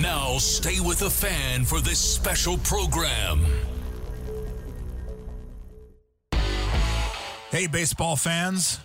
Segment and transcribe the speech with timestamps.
[0.00, 3.44] Now stay with the fan for this special program.
[7.50, 8.80] Hey, baseball fans.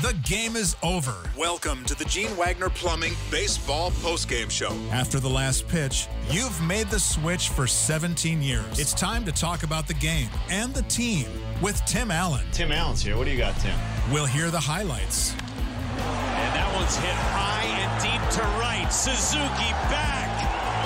[0.00, 1.12] The game is over.
[1.36, 4.70] Welcome to the Gene Wagner Plumbing Baseball Postgame Show.
[4.92, 8.78] After the last pitch, you've made the switch for 17 years.
[8.78, 11.26] It's time to talk about the game and the team
[11.60, 12.46] with Tim Allen.
[12.52, 13.16] Tim Allen's here.
[13.16, 13.74] What do you got, Tim?
[14.12, 15.32] We'll hear the highlights.
[15.32, 18.86] And that one's hit high and deep to right.
[18.94, 20.30] Suzuki back.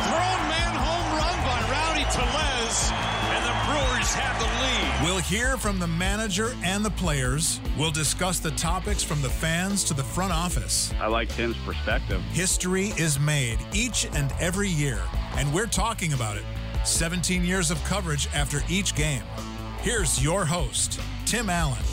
[0.08, 2.88] Thrown man home run by Rowdy Tellez.
[3.28, 4.81] And the Brewers have the lead.
[5.24, 7.60] Hear from the manager and the players.
[7.78, 10.92] We'll discuss the topics from the fans to the front office.
[11.00, 12.20] I like Tim's perspective.
[12.32, 15.00] History is made each and every year,
[15.36, 16.44] and we're talking about it.
[16.84, 19.22] 17 years of coverage after each game.
[19.78, 21.91] Here's your host, Tim Allen.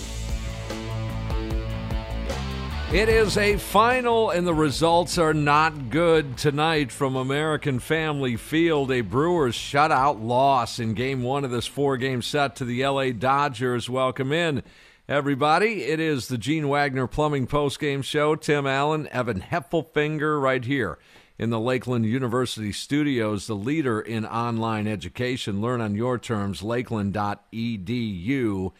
[2.91, 8.91] It is a final, and the results are not good tonight from American Family Field.
[8.91, 13.11] A Brewers shutout loss in game one of this four game set to the LA
[13.11, 13.91] Dodgers.
[13.91, 14.63] Welcome in,
[15.07, 15.83] everybody.
[15.83, 18.35] It is the Gene Wagner Plumbing Post Game Show.
[18.35, 20.97] Tim Allen, Evan Heffelfinger, right here
[21.37, 25.61] in the Lakeland University studios, the leader in online education.
[25.61, 28.71] Learn on your terms, lakeland.edu.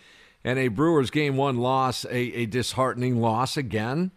[0.43, 4.11] And a Brewers game one loss, a, a disheartening loss again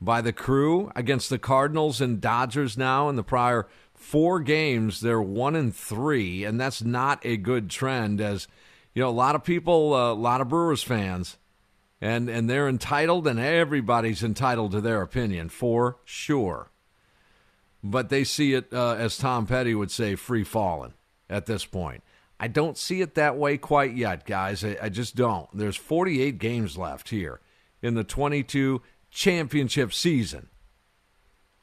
[0.00, 5.00] by the crew against the Cardinals and Dodgers now in the prior four games.
[5.00, 8.20] They're one and three, and that's not a good trend.
[8.20, 8.48] As
[8.94, 11.38] you know, a lot of people, uh, a lot of Brewers fans,
[12.00, 16.70] and and they're entitled, and everybody's entitled to their opinion for sure.
[17.82, 20.94] But they see it uh, as Tom Petty would say, free falling
[21.30, 22.02] at this point.
[22.42, 24.64] I don't see it that way quite yet, guys.
[24.64, 25.48] I, I, just don't.
[25.56, 27.40] There's 48 games left here
[27.80, 28.82] in the 22
[29.12, 30.48] championship season.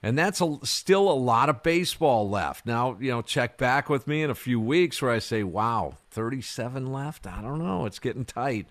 [0.01, 2.65] And that's a, still a lot of baseball left.
[2.65, 5.97] Now, you know, check back with me in a few weeks where I say, wow,
[6.11, 7.27] 37 left?
[7.27, 7.85] I don't know.
[7.85, 8.65] It's getting tight.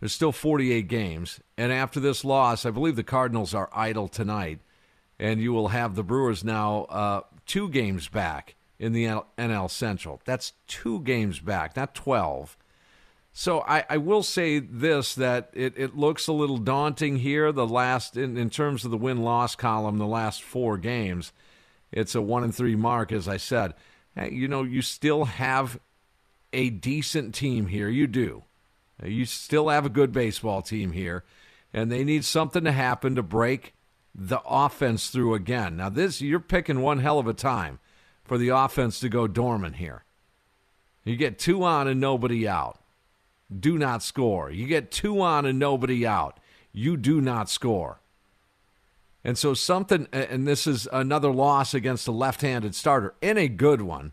[0.00, 1.38] There's still 48 games.
[1.56, 4.58] And after this loss, I believe the Cardinals are idle tonight.
[5.20, 10.20] And you will have the Brewers now uh, two games back in the NL Central.
[10.24, 12.56] That's two games back, not 12.
[13.32, 17.52] So I, I will say this that it, it looks a little daunting here.
[17.52, 21.32] The last, in, in terms of the win loss column, the last four games,
[21.92, 23.74] it's a one and three mark, as I said.
[24.14, 25.78] Hey, you know, you still have
[26.52, 27.88] a decent team here.
[27.88, 28.44] You do.
[29.04, 31.22] You still have a good baseball team here,
[31.72, 33.74] and they need something to happen to break
[34.12, 35.76] the offense through again.
[35.76, 37.78] Now, this, you're picking one hell of a time
[38.28, 40.04] for the offense to go dormant here.
[41.04, 42.78] You get two on and nobody out.
[43.58, 44.50] Do not score.
[44.50, 46.38] You get two on and nobody out.
[46.72, 48.00] You do not score.
[49.24, 53.82] And so something, and this is another loss against a left-handed starter, and a good
[53.82, 54.12] one.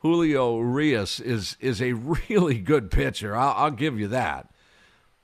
[0.00, 1.92] Julio Urias is is a
[2.28, 3.36] really good pitcher.
[3.36, 4.48] I'll, I'll give you that.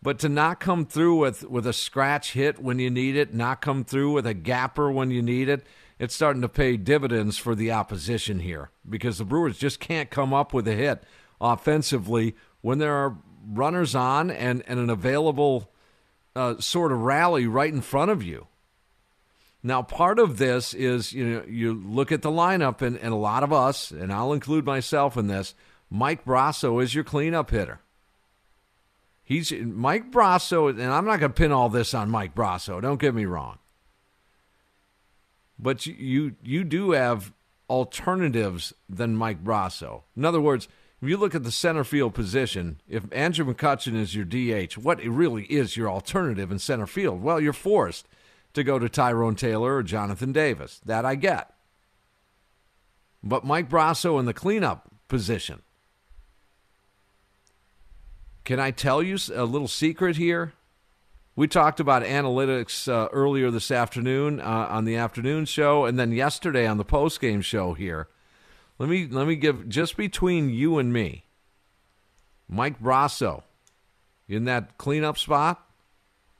[0.03, 3.61] But to not come through with, with a scratch hit when you need it, not
[3.61, 5.67] come through with a gapper when you need it,
[5.99, 10.35] it's starting to pay dividends for the opposition here because the Brewers just can't come
[10.35, 11.03] up with a hit
[11.41, 13.17] offensively when there are
[13.49, 15.71] runners on and, and an available
[16.35, 18.47] uh, sort of rally right in front of you.
[19.63, 23.17] Now, part of this is you know you look at the lineup, and, and a
[23.17, 25.57] lot of us, and I'll include myself in this.
[25.91, 27.81] Mike Brosseau is your cleanup hitter.
[29.25, 32.81] He's Mike Brosseau, and I'm not going to pin all this on Mike Brosseau.
[32.81, 33.59] Don't get me wrong,
[35.59, 37.33] but you you, do have
[37.69, 40.03] alternatives than Mike Brosseau.
[40.17, 40.69] In other words,
[41.03, 45.03] if you look at the center field position, if Andrew McCutchen is your DH, what
[45.05, 47.23] really is your alternative in center field?
[47.23, 48.07] Well, you're forced
[48.55, 50.81] to go to Tyrone Taylor or Jonathan Davis.
[50.85, 51.53] That I get.
[53.23, 55.63] But Mike Brosseau in the cleanup position.
[58.45, 60.53] Can I tell you a little secret here?
[61.37, 66.11] We talked about analytics uh, earlier this afternoon uh, on the afternoon show, and then
[66.11, 68.09] yesterday on the post game show here.
[68.79, 71.25] Let me let me give just between you and me.
[72.49, 73.43] Mike Brosseau,
[74.27, 75.63] in that cleanup spot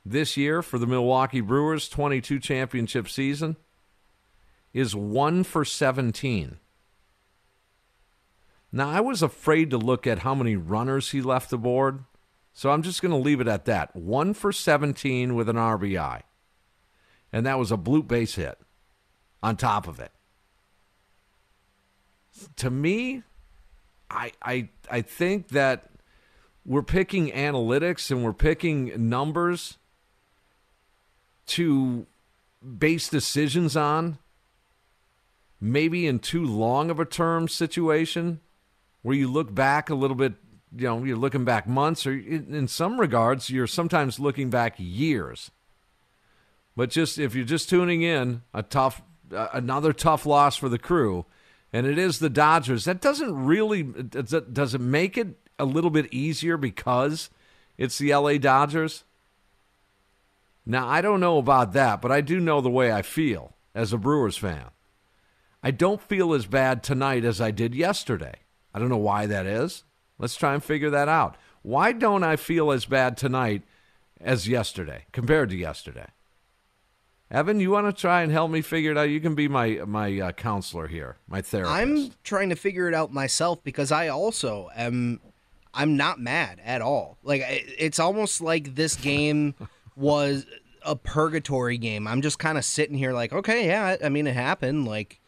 [0.05, 3.57] this year for the Milwaukee Brewers 22 championship season
[4.73, 6.59] is 1 for 17.
[8.73, 12.05] Now, I was afraid to look at how many runners he left the board,
[12.57, 13.95] so I'm just going to leave it at that.
[13.95, 16.23] 1 for 17 with an RBI.
[17.31, 18.59] And that was a bloop base hit
[19.43, 20.11] on top of it.
[22.57, 23.25] To me,
[24.11, 25.91] I I I think that
[26.65, 29.77] we're picking analytics and we're picking numbers
[31.49, 32.07] to
[32.79, 34.17] base decisions on,
[35.61, 38.41] maybe in too long of a term situation
[39.03, 40.35] where you look back a little bit,
[40.77, 45.51] you know, you're looking back months, or in some regards, you're sometimes looking back years.
[46.77, 49.03] But just if you're just tuning in, a tough,
[49.33, 51.25] uh, another tough loss for the crew,
[51.73, 52.85] and it is the Dodgers.
[52.85, 55.29] That doesn't really does it, does it make it
[55.59, 57.31] a little bit easier because
[57.79, 59.05] it's the LA Dodgers?
[60.67, 63.93] Now, I don't know about that, but I do know the way I feel as
[63.93, 64.67] a Brewers fan.
[65.63, 68.35] I don't feel as bad tonight as I did yesterday.
[68.75, 69.85] I don't know why that is.
[70.19, 71.37] Let's try and figure that out.
[71.63, 73.63] Why don't I feel as bad tonight
[74.21, 76.09] as yesterday compared to yesterday?
[77.31, 79.11] Evan, you want to try and help me figure it out?
[79.11, 81.75] You can be my my uh, counselor here, my therapist.
[81.75, 85.21] I'm trying to figure it out myself because I also am.
[85.75, 87.19] I'm not mad at all.
[87.23, 89.55] Like it's almost like this game
[89.97, 90.47] was
[90.87, 92.07] a purgatory game.
[92.07, 94.87] I'm just kind of sitting here like, okay, yeah, I mean, it happened.
[94.87, 95.21] Like,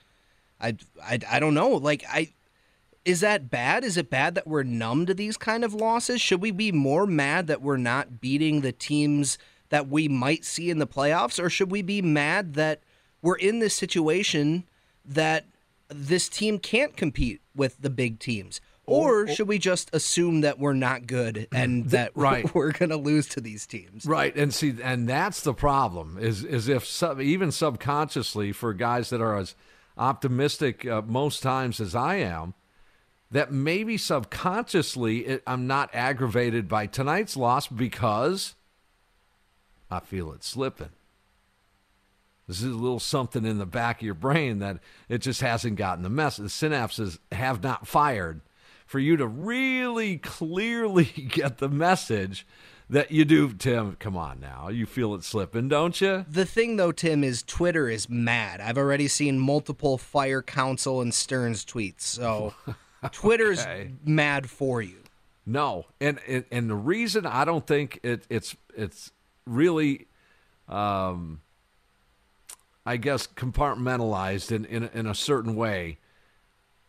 [0.61, 1.71] I, I, I don't know.
[1.71, 2.33] Like, I,
[3.09, 3.85] is that bad?
[3.85, 6.21] Is it bad that we're numb to these kind of losses?
[6.21, 9.39] Should we be more mad that we're not beating the teams
[9.71, 12.83] that we might see in the playoffs, or should we be mad that
[13.23, 14.65] we're in this situation
[15.07, 15.47] that
[15.89, 18.61] this team can't compete with the big teams?
[18.85, 22.55] Or, should we just assume that we're not good and that right.
[22.55, 24.05] we're going to lose to these teams?
[24.07, 24.35] Right.
[24.37, 29.21] And see, and that's the problem is is if sub, even subconsciously for guys that
[29.21, 29.55] are as
[29.99, 32.55] optimistic uh, most times as I am,
[33.31, 38.55] that maybe subconsciously it, I'm not aggravated by tonight's loss because
[39.91, 40.91] I feel it slipping.
[42.47, 44.79] This is a little something in the back of your brain that
[45.09, 46.45] it just hasn't gotten the message.
[46.45, 48.41] The synapses have not fired
[48.87, 52.47] for you to really clearly get the message
[52.89, 53.97] that you do, Tim.
[53.97, 54.71] Come on now.
[54.71, 56.25] You feel it slipping, don't you?
[56.27, 58.63] The thing, though, Tim, is Twitter is mad.
[58.63, 62.01] I've already seen multiple Fire Counsell and Stearns tweets.
[62.01, 62.55] So
[63.13, 63.93] Twitter's okay.
[64.05, 65.03] mad for you.
[65.47, 65.87] No.
[66.01, 69.13] And, and, and the reason I don't think it, it's, it's
[69.47, 70.07] really.
[70.69, 71.41] Um,
[72.89, 75.99] I guess compartmentalized in, in, in a certain way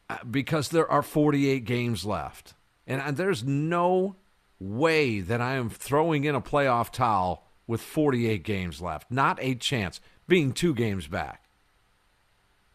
[0.09, 2.53] uh, because there are 48 games left.
[2.87, 4.15] And there's no
[4.61, 9.11] way that I am throwing in a playoff towel with 48 games left.
[9.11, 11.43] Not a chance, being two games back.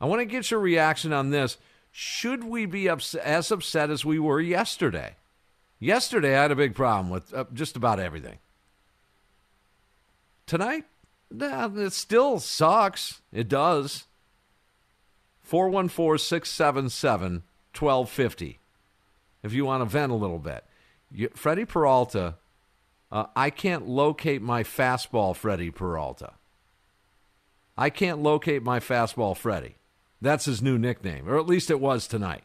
[0.03, 1.57] I want to get your reaction on this.
[1.97, 5.15] Should we be ups- as upset as we were yesterday?
[5.79, 8.39] Yesterday, I had a big problem with uh, just about everything.
[10.45, 10.87] Tonight,
[11.31, 13.21] nah, it still sucks.
[13.33, 14.07] It does.
[15.43, 17.45] 414 677
[17.79, 18.59] 1250
[19.45, 20.65] if you want to vent a little bit.
[21.13, 22.35] You, Freddie Peralta,
[23.13, 26.33] uh, I can't locate my fastball, Freddie Peralta.
[27.79, 29.77] I can't locate my fastball, Freddie.
[30.25, 32.45] That's his new nickname, or at least it was tonight.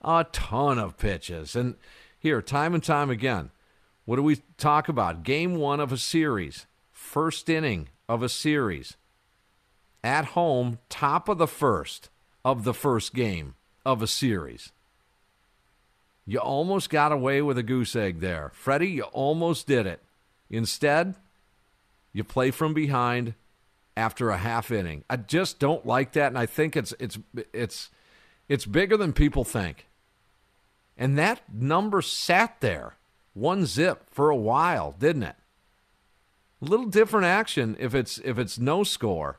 [0.00, 1.54] A ton of pitches.
[1.54, 1.76] And
[2.18, 3.50] here, time and time again,
[4.06, 5.22] what do we talk about?
[5.22, 8.96] Game one of a series, first inning of a series.
[10.02, 12.08] At home, top of the first
[12.46, 14.72] of the first game of a series.
[16.24, 18.52] You almost got away with a goose egg there.
[18.54, 20.02] Freddie, you almost did it.
[20.48, 21.14] Instead,
[22.12, 23.34] you play from behind
[23.96, 25.04] after a half inning.
[25.08, 27.18] I just don't like that and I think it's it's
[27.52, 27.90] it's
[28.48, 29.86] it's bigger than people think.
[30.96, 32.96] And that number sat there,
[33.34, 35.36] one zip for a while, didn't it?
[36.60, 39.38] A little different action if it's if it's no score.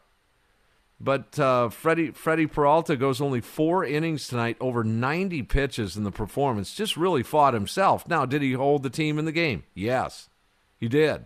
[0.99, 6.11] But uh, Freddie Freddie Peralta goes only four innings tonight, over 90 pitches in the
[6.11, 6.73] performance.
[6.73, 8.07] Just really fought himself.
[8.07, 9.63] Now, did he hold the team in the game?
[9.73, 10.29] Yes,
[10.77, 11.25] he did.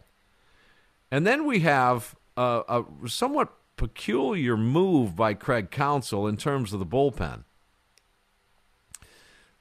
[1.12, 6.80] And then we have a, a somewhat peculiar move by Craig Counsell in terms of
[6.80, 7.44] the bullpen.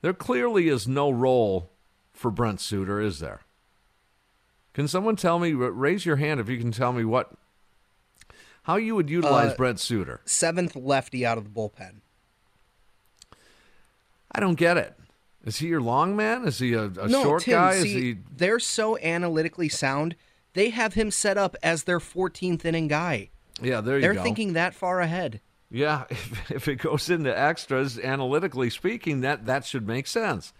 [0.02, 1.70] There clearly is no role
[2.12, 3.40] for Brent Suter, is there?
[4.74, 5.52] Can someone tell me?
[5.52, 7.32] Raise your hand if you can tell me what
[8.64, 10.20] how you would utilize uh, Brent Suter.
[10.24, 12.00] Seventh lefty out of the bullpen.
[14.32, 14.94] I don't get it.
[15.44, 16.46] Is he your long man?
[16.46, 17.80] Is he a, a no, short Tim, guy?
[17.80, 18.18] See, he...
[18.36, 20.16] They're so analytically sound.
[20.56, 23.28] They have him set up as their 14th inning guy.
[23.60, 24.14] Yeah, there you they're go.
[24.14, 25.42] They're thinking that far ahead.
[25.70, 30.54] Yeah, if, if it goes into extras, analytically speaking, that that should make sense.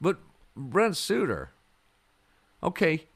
[0.00, 0.18] But
[0.54, 1.50] Brent Suter,
[2.62, 3.08] okay,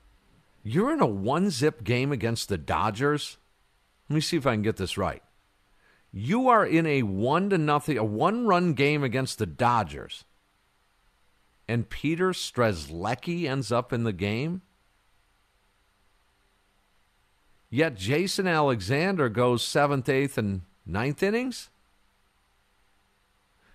[0.65, 3.37] you're in a one zip game against the Dodgers.
[4.09, 5.23] Let me see if I can get this right.
[6.11, 10.25] You are in a one to nothing, a one run game against the Dodgers,
[11.69, 14.63] and Peter Strzelecki ends up in the game.
[17.71, 21.71] Yet Jason Alexander goes seventh, eighth, and ninth innings.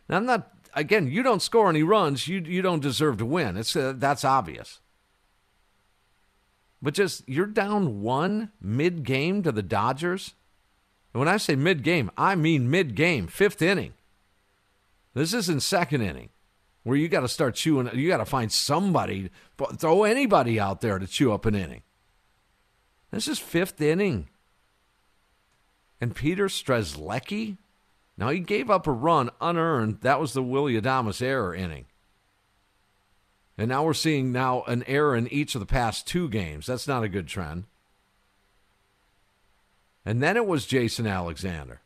[0.09, 0.51] Now I'm not.
[0.73, 3.55] Again, you don't score any runs, you you don't deserve to win.
[3.55, 4.81] It's uh, that's obvious.
[6.81, 10.33] But just you're down one mid game to the Dodgers.
[11.13, 13.93] And when I say mid game, I mean mid game, fifth inning.
[15.13, 16.29] This isn't second inning
[16.83, 17.89] where you got to start chewing.
[17.93, 19.31] You got to find somebody,
[19.77, 21.81] throw anybody out there to chew up an inning.
[23.15, 24.27] This is fifth inning.
[26.01, 27.55] And Peter Strzelecki,
[28.17, 30.01] now he gave up a run unearned.
[30.01, 31.85] That was the Willy Adames error inning.
[33.57, 36.65] And now we're seeing now an error in each of the past two games.
[36.65, 37.63] That's not a good trend.
[40.05, 41.79] And then it was Jason Alexander.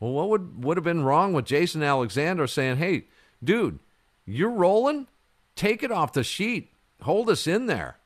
[0.00, 3.04] Well, what would would have been wrong with Jason Alexander saying, "Hey,
[3.42, 3.78] dude,
[4.26, 5.06] you're rolling.
[5.54, 6.72] Take it off the sheet.
[7.02, 7.99] Hold us in there."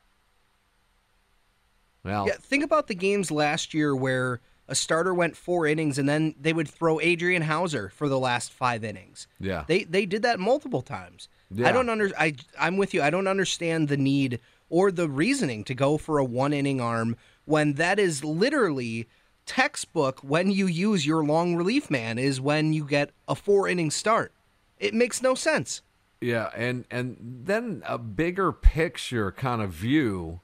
[2.05, 6.07] Well, yeah, think about the games last year where a starter went four innings and
[6.07, 9.27] then they would throw Adrian Houser for the last five innings.
[9.39, 11.27] Yeah, they they did that multiple times.
[11.51, 11.67] Yeah.
[11.67, 13.01] I don't under I I'm with you.
[13.01, 17.17] I don't understand the need or the reasoning to go for a one inning arm
[17.45, 19.07] when that is literally
[19.45, 23.91] textbook when you use your long relief man is when you get a four inning
[23.91, 24.31] start.
[24.77, 25.81] It makes no sense.
[26.21, 30.41] Yeah, and and then a bigger picture kind of view.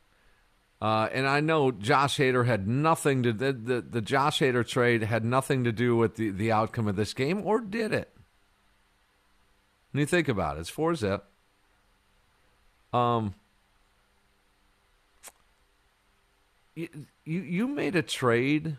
[0.82, 5.04] Uh, and I know Josh Hader had nothing to the, the the Josh Hader trade
[5.04, 8.10] had nothing to do with the, the outcome of this game, or did it?
[9.92, 11.24] When you think about it, it's four zip.
[12.92, 13.36] Um,
[16.74, 16.90] you,
[17.26, 18.78] you you made a trade,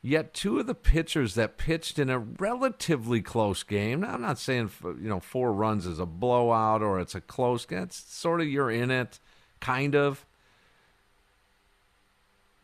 [0.00, 4.02] yet two of the pitchers that pitched in a relatively close game.
[4.02, 7.66] Now, I'm not saying you know four runs is a blowout or it's a close
[7.66, 7.82] game.
[7.82, 9.18] It's sort of you're in it,
[9.58, 10.24] kind of.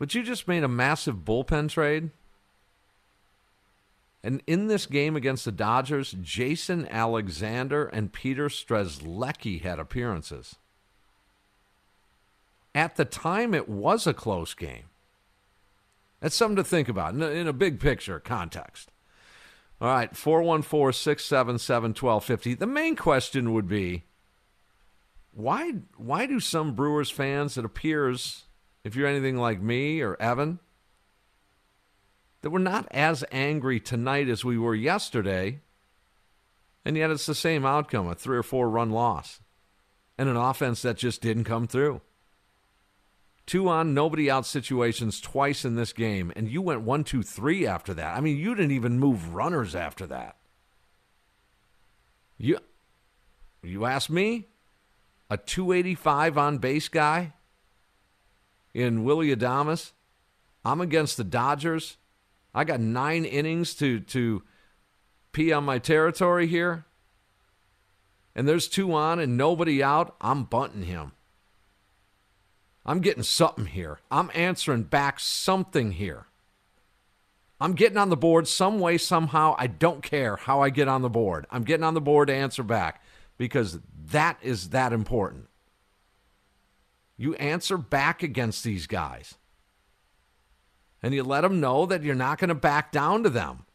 [0.00, 2.08] But you just made a massive bullpen trade.
[4.24, 10.56] And in this game against the Dodgers, Jason Alexander and Peter Strzelecki had appearances.
[12.74, 14.84] At the time, it was a close game.
[16.20, 18.90] That's something to think about in a, in a big picture context.
[19.82, 22.54] All right, 414 677 1250.
[22.54, 24.04] The main question would be
[25.32, 28.44] why, why do some Brewers fans, it appears,
[28.84, 30.58] if you're anything like me or Evan,
[32.42, 35.60] that we're not as angry tonight as we were yesterday,
[36.84, 39.40] and yet it's the same outcome a three or four run loss
[40.16, 42.00] and an offense that just didn't come through.
[43.46, 47.66] Two on, nobody out situations twice in this game, and you went one, two, three
[47.66, 48.16] after that.
[48.16, 50.36] I mean, you didn't even move runners after that.
[52.38, 52.58] You,
[53.62, 54.46] you ask me,
[55.28, 57.32] a 285 on base guy
[58.74, 59.92] in Willie Adames.
[60.64, 61.96] I'm against the Dodgers.
[62.54, 64.42] I got nine innings to to
[65.32, 66.84] pee on my territory here.
[68.34, 70.16] And there's two on and nobody out.
[70.20, 71.12] I'm bunting him.
[72.86, 74.00] I'm getting something here.
[74.10, 76.26] I'm answering back something here.
[77.60, 79.54] I'm getting on the board some way, somehow.
[79.58, 81.46] I don't care how I get on the board.
[81.50, 83.02] I'm getting on the board to answer back.
[83.40, 83.78] because
[84.10, 85.48] that is that important.
[87.20, 89.34] You answer back against these guys.
[91.02, 93.66] And you let them know that you're not going to back down to them.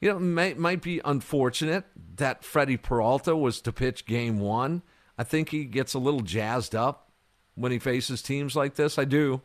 [0.00, 1.84] You know, it might be unfortunate
[2.16, 4.80] that Freddie Peralta was to pitch game one.
[5.18, 7.10] I think he gets a little jazzed up
[7.54, 8.98] when he faces teams like this.
[8.98, 9.42] I do.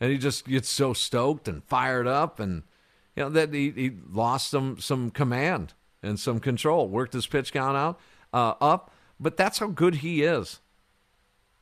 [0.00, 2.64] And he just gets so stoked and fired up and
[3.14, 6.88] you know that he, he lost some some command and some control.
[6.88, 8.00] Worked his pitch count out
[8.32, 10.58] uh, up, but that's how good he is.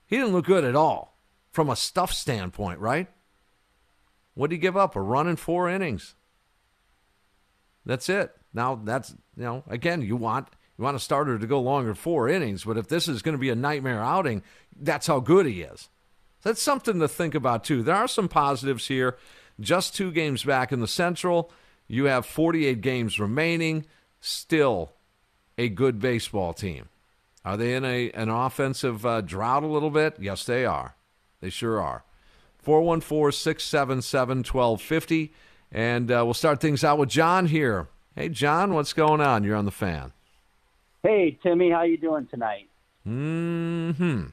[0.06, 1.18] He didn't look good at all
[1.50, 3.08] from a stuff standpoint, right?
[4.34, 4.94] What did he give up?
[4.94, 6.14] A run in four innings.
[7.84, 8.34] That's it.
[8.52, 12.28] Now that's you know again you want you want a starter to go longer four
[12.28, 14.42] innings, but if this is going to be a nightmare outing,
[14.78, 15.88] that's how good he is.
[16.42, 17.82] That's something to think about too.
[17.82, 19.16] There are some positives here.
[19.58, 21.50] Just two games back in the Central.
[21.88, 23.86] You have 48 games remaining.
[24.20, 24.92] Still
[25.56, 26.88] a good baseball team.
[27.46, 30.16] Are they in a an offensive uh, drought a little bit?
[30.20, 30.96] Yes, they are.
[31.40, 32.02] They sure are.
[32.58, 35.32] 414 677 1250.
[35.70, 37.88] And uh, we'll start things out with John here.
[38.16, 39.44] Hey, John, what's going on?
[39.44, 40.12] You're on the fan.
[41.04, 42.68] Hey, Timmy, how you doing tonight?
[43.04, 44.24] Hmm.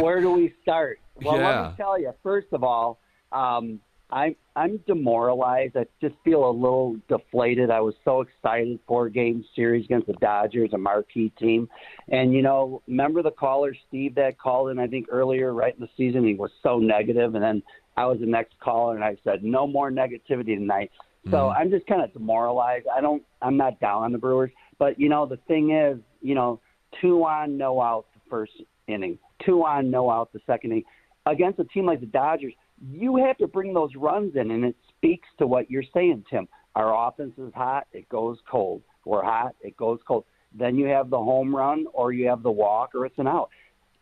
[0.00, 0.98] Where do we start?
[1.20, 1.60] Well, Yeah.
[1.62, 2.14] let me tell you.
[2.22, 3.00] First of all,
[3.32, 3.80] um,
[4.10, 5.76] I'm I'm demoralized.
[5.76, 7.70] I just feel a little deflated.
[7.70, 11.68] I was so excited four game series against the Dodgers, a marquee team,
[12.08, 15.80] and you know, remember the caller Steve that called in I think earlier, right in
[15.80, 16.24] the season.
[16.24, 17.62] He was so negative, and then
[17.96, 20.90] I was the next caller, and I said no more negativity tonight.
[21.26, 21.60] So mm-hmm.
[21.60, 22.86] I'm just kind of demoralized.
[22.94, 23.22] I don't.
[23.42, 26.60] I'm not down on the Brewers, but you know, the thing is, you know,
[27.00, 28.52] two on, no out the first
[28.86, 30.84] inning, two on, no out the second inning.
[31.26, 34.76] Against a team like the Dodgers, you have to bring those runs in, and it
[34.88, 36.48] speaks to what you're saying, Tim.
[36.74, 38.82] Our offense is hot, it goes cold.
[39.04, 40.24] We're hot, it goes cold.
[40.54, 43.50] Then you have the home run, or you have the walk, or it's an out.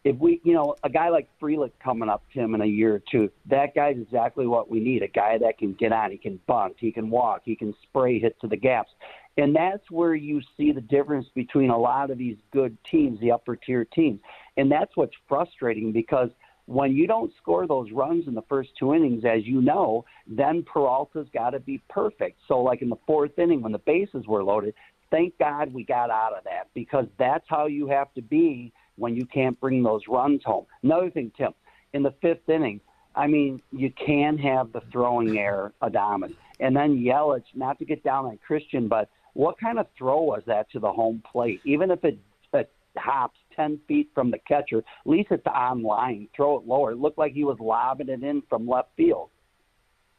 [0.05, 3.03] If we, you know, a guy like Frelick coming up, Tim, in a year or
[3.11, 5.03] two, that guy's exactly what we need.
[5.03, 8.21] A guy that can get on, he can bunt, he can walk, he can spray,
[8.21, 8.93] hit to the gaps.
[9.37, 13.33] And that's where you see the difference between a lot of these good teams, the
[13.33, 14.21] upper tier teams.
[14.57, 16.31] And that's what's frustrating because
[16.67, 20.65] when you don't score those runs in the first two innings, as you know, then
[20.65, 22.39] Peralta's got to be perfect.
[22.49, 24.75] So, like in the fourth inning, when the bases were loaded,
[25.11, 29.15] thank God we got out of that because that's how you have to be when
[29.15, 30.67] you can't bring those runs home.
[30.83, 31.53] Another thing, Tim,
[31.93, 32.81] in the fifth inning,
[33.15, 37.45] I mean, you can have the throwing error, Adames, and then Yelich.
[37.55, 40.93] Not to get down on Christian, but what kind of throw was that to the
[40.93, 41.61] home plate?
[41.65, 42.19] Even if it,
[42.53, 46.29] it hops ten feet from the catcher, at least it's on line.
[46.37, 46.93] Throw it lower.
[46.93, 49.31] It looked like he was lobbing it in from left field.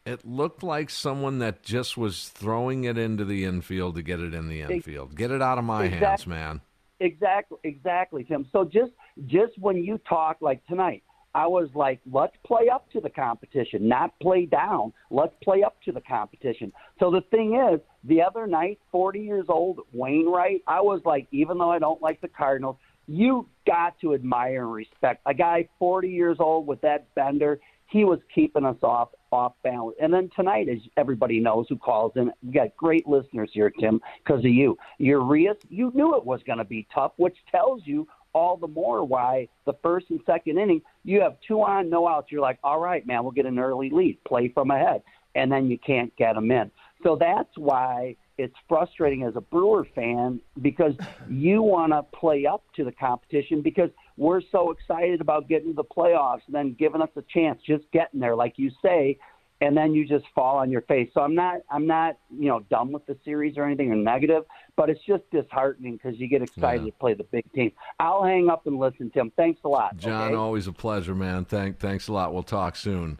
[0.05, 4.33] It looked like someone that just was throwing it into the infield to get it
[4.33, 5.15] in the infield.
[5.15, 6.61] Get it out of my hands, man.
[6.99, 8.47] Exactly, exactly, Tim.
[8.51, 8.91] So just
[9.25, 11.03] just when you talk like tonight,
[11.37, 14.93] I was like, let's play up to the competition, not play down.
[15.11, 16.71] Let's play up to the competition.
[16.99, 21.59] So the thing is, the other night, 40 years old, Wainwright, I was like, even
[21.59, 26.09] though I don't like the Cardinals, you got to admire and respect a guy 40
[26.09, 27.59] years old with that bender.
[27.89, 29.97] He was keeping us off off balance.
[30.01, 34.01] And then tonight, as everybody knows who calls in, we got great listeners here, Tim,
[34.23, 34.77] because of you.
[34.99, 39.03] Urias, you knew it was going to be tough, which tells you all the more
[39.03, 42.31] why the first and second inning you have two on, no outs.
[42.31, 45.01] You're like, all right, man, we'll get an early lead, play from ahead,
[45.35, 46.69] and then you can't get them in.
[47.03, 50.93] So that's why it's frustrating as a Brewer fan because
[51.29, 55.75] you want to play up to the competition because we're so excited about getting to
[55.75, 59.17] the playoffs and then giving us a chance, just getting there, like you say,
[59.59, 61.09] and then you just fall on your face.
[61.15, 64.43] So I'm not, I'm not, you know, done with the series or anything or negative,
[64.75, 66.91] but it's just disheartening because you get excited Yeah.
[66.91, 67.71] to play the big team.
[67.99, 69.31] I'll hang up and listen, Tim.
[69.35, 69.97] Thanks a lot.
[69.97, 70.35] John, okay?
[70.35, 71.45] always a pleasure, man.
[71.45, 72.35] Thank, thanks a lot.
[72.35, 73.19] We'll talk soon.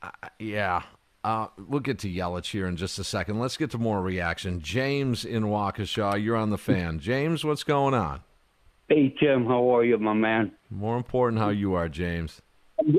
[0.00, 0.82] Uh, yeah,
[1.28, 3.38] uh, we'll get to Yelich here in just a second.
[3.38, 4.62] Let's get to more reaction.
[4.62, 6.98] James in Waukesha, you're on the fan.
[7.00, 8.20] James, what's going on?
[8.88, 10.52] Hey Tim, how are you, my man?
[10.70, 12.40] More important, how you are, James.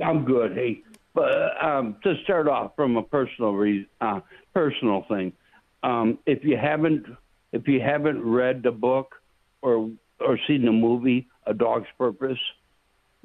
[0.06, 0.54] I'm good.
[0.54, 0.84] Hey,
[1.16, 1.32] but
[1.64, 4.20] um, to start off from a personal re- uh,
[4.54, 5.34] personal thing,
[5.82, 7.08] um, if you haven't
[7.52, 9.16] if you haven't read the book
[9.64, 9.90] or
[10.20, 12.38] or seen the movie A Dog's Purpose,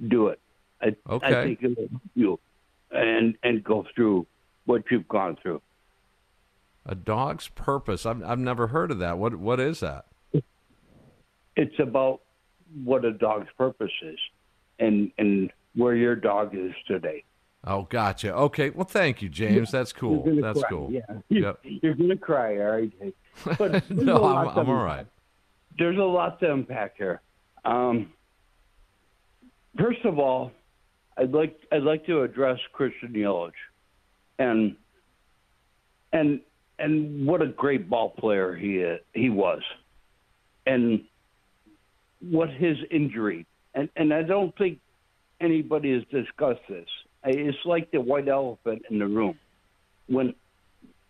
[0.08, 0.40] do it.
[0.80, 1.26] I, Okay.
[1.26, 2.40] I think it'll help you
[2.90, 4.26] and and go through
[4.66, 5.60] what you've gone through.
[6.86, 8.04] A dog's purpose.
[8.06, 9.18] I've, I've never heard of that.
[9.18, 10.06] What What is that?
[11.56, 12.20] It's about
[12.84, 14.18] what a dog's purpose is,
[14.78, 17.24] and and where your dog is today.
[17.66, 18.34] Oh, gotcha.
[18.34, 18.70] Okay.
[18.70, 19.70] Well, thank you, James.
[19.70, 20.24] That's cool.
[20.42, 20.92] That's cry, cool.
[20.92, 21.00] Yeah,
[21.30, 21.60] Yep.
[21.64, 22.92] you're gonna cry, all right?
[23.58, 25.06] But no, I'm, I'm all right.
[25.78, 27.20] there's a lot to unpack here.
[27.64, 28.12] Um,
[29.78, 30.52] first of all,
[31.16, 33.52] I'd like I'd like to address Christian Yelich,
[34.38, 34.76] and
[36.12, 36.40] and
[36.78, 39.62] and what a great ball player he is, he was,
[40.66, 41.02] and
[42.20, 44.78] what his injury and and I don't think
[45.40, 46.86] anybody has discussed this.
[47.24, 49.38] It's like the white elephant in the room.
[50.06, 50.34] When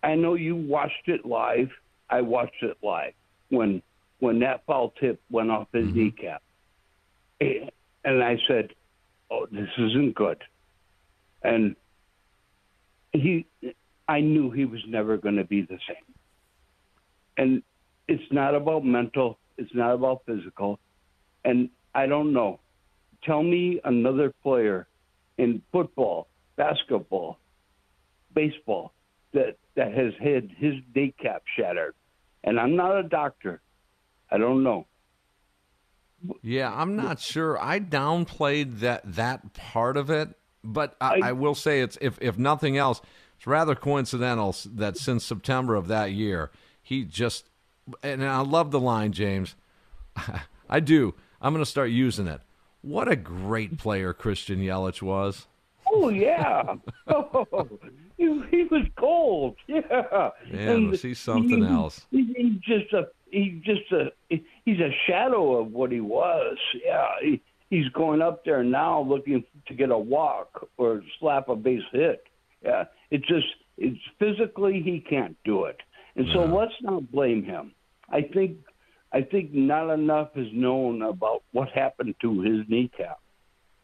[0.02, 1.68] I know you watched it live,
[2.08, 3.12] I watched it live
[3.50, 3.82] when
[4.20, 5.98] when that foul tip went off his Mm-hmm.
[5.98, 6.42] kneecap,
[7.40, 8.70] and I said,
[9.30, 10.42] "Oh, this isn't good,"
[11.42, 11.76] and
[13.14, 13.46] he,
[14.06, 16.14] I knew he was never going to be the same.
[17.36, 17.62] And
[18.06, 19.38] it's not about mental.
[19.56, 20.78] It's not about physical.
[21.44, 22.60] And I don't know.
[23.22, 24.86] Tell me another player
[25.38, 27.38] in football, basketball,
[28.34, 28.92] baseball
[29.32, 31.94] that that has had his kneecap shattered.
[32.44, 33.60] And I'm not a doctor.
[34.30, 34.86] I don't know.
[36.42, 37.58] Yeah, I'm not sure.
[37.60, 42.38] I downplayed that that part of it, but I, I, will say it's if if
[42.38, 43.00] nothing else,
[43.36, 46.50] it's rather coincidental that since September of that year,
[46.82, 47.50] he just
[48.02, 49.54] and I love the line, James.
[50.68, 51.14] I do.
[51.40, 52.40] I'm going to start using it.
[52.80, 55.46] What a great player Christian Yelich was.
[55.90, 56.74] Oh yeah.
[57.06, 57.68] oh,
[58.16, 59.56] he, he was gold.
[59.66, 60.30] Yeah.
[60.50, 62.06] Man, was he something he- else?
[62.10, 66.56] he- he's just a he's just a he's a shadow of what he was.
[66.84, 67.06] Yeah.
[67.20, 67.42] He,
[67.74, 72.24] he's going up there now looking to get a walk or slap a base hit.
[72.62, 72.84] Yeah.
[73.10, 75.80] It's just it's physically he can't do it.
[76.16, 77.72] And so let's not blame him.
[78.08, 78.58] I think
[79.12, 83.18] I think not enough is known about what happened to his kneecap.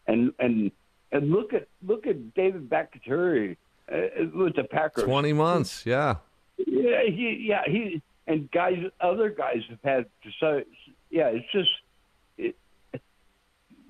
[0.07, 0.71] And and
[1.11, 3.59] and look at look at David Bakhtiari
[3.93, 3.97] uh,
[4.33, 5.05] with the Packers.
[5.05, 6.17] Twenty months, yeah.
[6.59, 10.65] Yeah, he yeah he and guys other guys have had to say
[11.11, 11.71] yeah it's just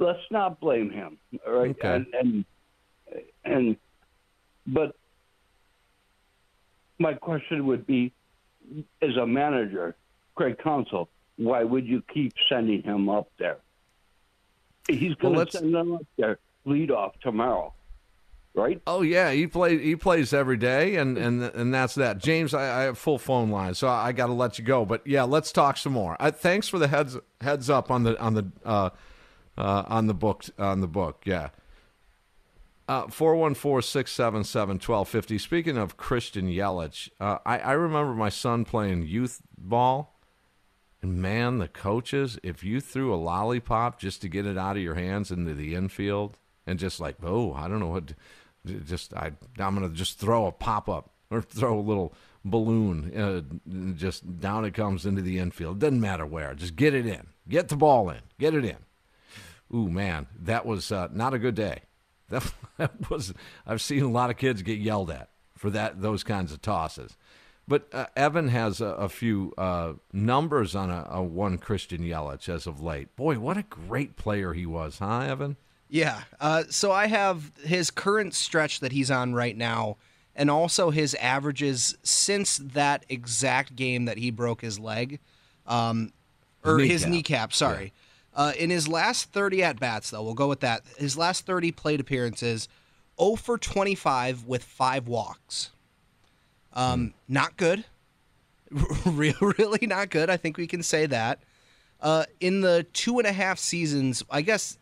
[0.01, 1.95] let's not blame him all right Okay.
[1.95, 2.45] and and
[3.45, 3.77] and
[4.67, 4.97] but
[6.99, 8.13] my question would be
[9.03, 9.95] as a manager
[10.35, 13.59] Craig Counsell, why would you keep sending him up there
[14.89, 17.73] he's going Well, to send him up there lead off tomorrow
[18.55, 19.81] right Oh yeah, he plays.
[19.81, 22.19] He plays every day, and and and that's that.
[22.19, 24.85] James, I, I have full phone line, so I, got to let you go.
[24.85, 26.17] But yeah, let's talk some more.
[26.19, 28.91] I, thanks for the heads heads up on the on the uh,
[29.57, 31.23] uh, on the book on the book.
[31.25, 31.51] Yeah.
[32.89, 35.39] Uh, Four one four six seven seven twelve fifty.
[35.39, 40.19] Speaking of Christian Yelich, uh, I, I remember my son playing youth ball,
[41.01, 44.83] and man, the coaches, if you threw a lollipop just to get it out of
[44.83, 46.37] your hands into the infield,
[46.67, 48.15] and just like, oh, I don't know what, to-
[48.85, 52.13] just I, I'm gonna just throw a pop up or throw a little
[52.45, 55.79] balloon, uh, just down it comes into the infield.
[55.79, 58.79] Doesn't matter where, just get it in, get the ball in, get it in.
[59.75, 61.83] Ooh man, that was uh, not a good day.
[62.29, 63.33] That, that was.
[63.67, 67.17] I've seen a lot of kids get yelled at for that those kinds of tosses.
[67.69, 72.49] But uh, Evan has a, a few uh, numbers on a, a one Christian Yelich
[72.49, 73.15] as of late.
[73.15, 75.57] Boy, what a great player he was, huh, Evan?
[75.89, 76.23] Yeah.
[76.41, 79.99] Uh, so I have his current stretch that he's on right now,
[80.35, 85.21] and also his averages since that exact game that he broke his leg,
[85.67, 86.13] um,
[86.65, 87.11] or his Kneecap.
[87.11, 87.53] kneecap.
[87.53, 87.93] Sorry.
[88.35, 90.83] Uh, in his last 30 at bats, though, we'll go with that.
[90.97, 92.69] His last 30 plate appearances,
[93.21, 95.71] 0 for 25 with five walks.
[96.73, 97.85] Um, Not good.
[99.05, 100.31] Re- really not good.
[100.31, 101.40] I think we can say that.
[102.01, 104.79] Uh, in the two and a half seasons, I guess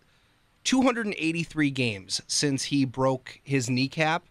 [0.65, 4.25] 283 games since he broke his kneecap,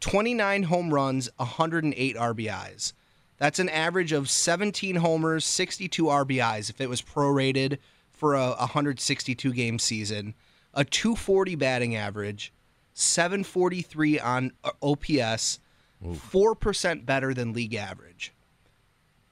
[0.00, 2.92] 29 home runs, 108 RBIs.
[3.38, 7.78] That's an average of 17 homers, 62 RBIs if it was prorated
[8.16, 10.34] for a 162 game season,
[10.74, 12.52] a 240 batting average,
[12.94, 15.60] 743 on uh, OPS,
[16.04, 18.32] 4% better than league average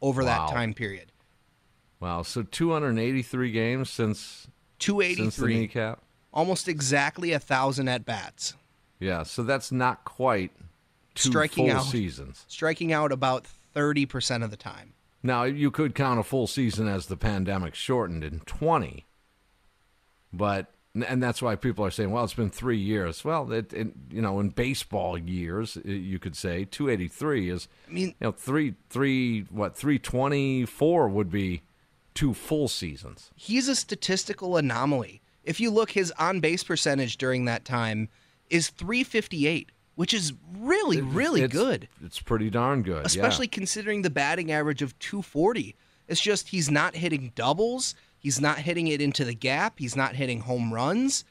[0.01, 0.47] over Wow.
[0.47, 1.11] that time period.
[2.01, 6.01] Wow, so 283 games since since the 283, kneecap.
[6.33, 8.55] almost exactly a thousand at bats.
[8.99, 10.51] Yeah, so that's not quite
[11.15, 11.85] two Striking full out.
[11.87, 12.45] seasons.
[12.49, 14.93] striking out about 30% of the time.
[15.25, 19.07] Now you could count a full season as the pandemic shortened in 20,
[20.35, 23.25] but and that's why people are saying, well, it's been three years.
[23.25, 27.69] Well, it, it you know in baseball years, you could say 283 is.
[27.89, 31.63] I mean, you know three three what 324 would be
[32.13, 33.31] two full seasons.
[33.35, 35.23] he's a statistical anomaly.
[35.43, 38.09] If you look, his on base percentage during that time
[38.51, 43.07] is 358, which is really, really It's- good, It's pretty darn good, yeah.
[43.07, 45.75] especially considering the batting average of 240.
[46.09, 47.95] It's just he's not hitting doubles.
[48.19, 49.79] He's not hitting it into the gap.
[49.79, 51.25] He's not hitting home runs.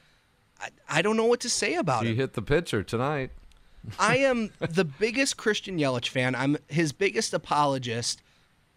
[0.62, 2.08] I, I don't know what to say about it.
[2.08, 2.18] He it.
[2.18, 3.32] hit the pitcher tonight.
[4.00, 6.36] I am the biggest Christian Yelich fan.
[6.36, 8.22] I'm his biggest apologist.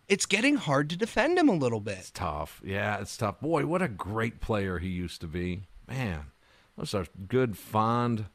[0.09, 1.99] It's getting hard to defend him a little bit.
[1.99, 2.61] It's tough.
[2.65, 3.41] Yeah, it's tough.
[3.41, 5.63] Boy, what a great player he used to be.
[5.89, 6.27] Man,
[6.79, 8.27] those are good, fond,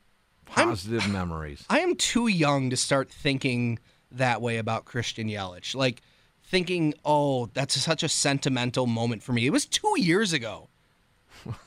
[0.51, 1.65] positive memories.
[1.69, 3.79] I am too young to start thinking
[4.11, 5.75] that way about Christian Yelich.
[5.75, 6.01] Like
[6.43, 10.67] thinking, "Oh, that's such a sentimental moment for me." It was 2 years ago.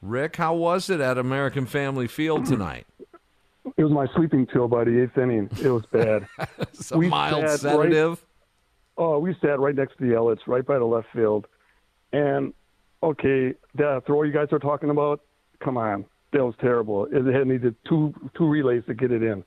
[0.02, 2.86] Rick, how was it at American Family Field tonight?
[3.82, 5.50] It was my sleeping pill by the eighth inning.
[5.60, 6.28] It was bad.
[6.60, 8.10] It's a mild sedative.
[8.10, 8.18] Right,
[8.96, 11.48] oh, we sat right next to the Elliots, right by the left field.
[12.12, 12.54] And
[13.02, 15.22] okay, that throw you guys are talking about,
[15.64, 17.06] come on, that was terrible.
[17.06, 19.42] It had needed two two relays to get it in.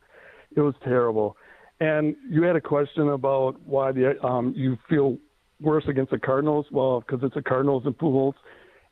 [0.53, 1.37] It was terrible.
[1.79, 5.17] And you had a question about why the um, you feel
[5.61, 6.65] worse against the Cardinals.
[6.71, 8.33] Well, because it's the Cardinals and Pujols,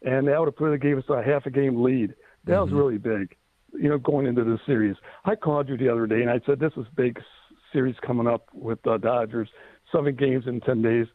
[0.04, 2.16] and that would have put gave us a half a game lead.
[2.46, 3.36] That was really big,
[3.74, 4.96] you know, going into the series.
[5.26, 7.20] I called you the other day and I said this is big
[7.72, 9.50] series coming up with the Dodgers,
[9.92, 11.08] seven games in ten days,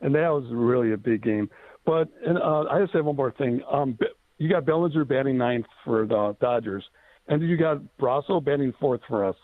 [0.00, 1.48] and that was really a big game.
[1.84, 3.60] But and uh, I just have one more thing.
[3.70, 3.98] Um,
[4.38, 6.84] you got Bellinger batting ninth for the Dodgers,
[7.28, 9.36] and you got Brosseau batting fourth for us.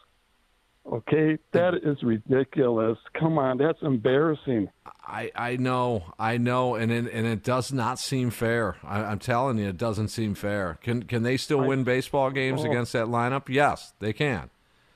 [0.91, 2.99] Okay, that is ridiculous.
[3.19, 4.69] Come on, that's embarrassing.
[5.07, 8.77] I, I know, I know, and it, and it does not seem fair.
[8.83, 10.79] I, I'm telling you, it doesn't seem fair.
[10.83, 12.71] Can can they still win baseball games Oh.
[12.71, 13.49] against that lineup?
[13.49, 14.51] Yes, they can.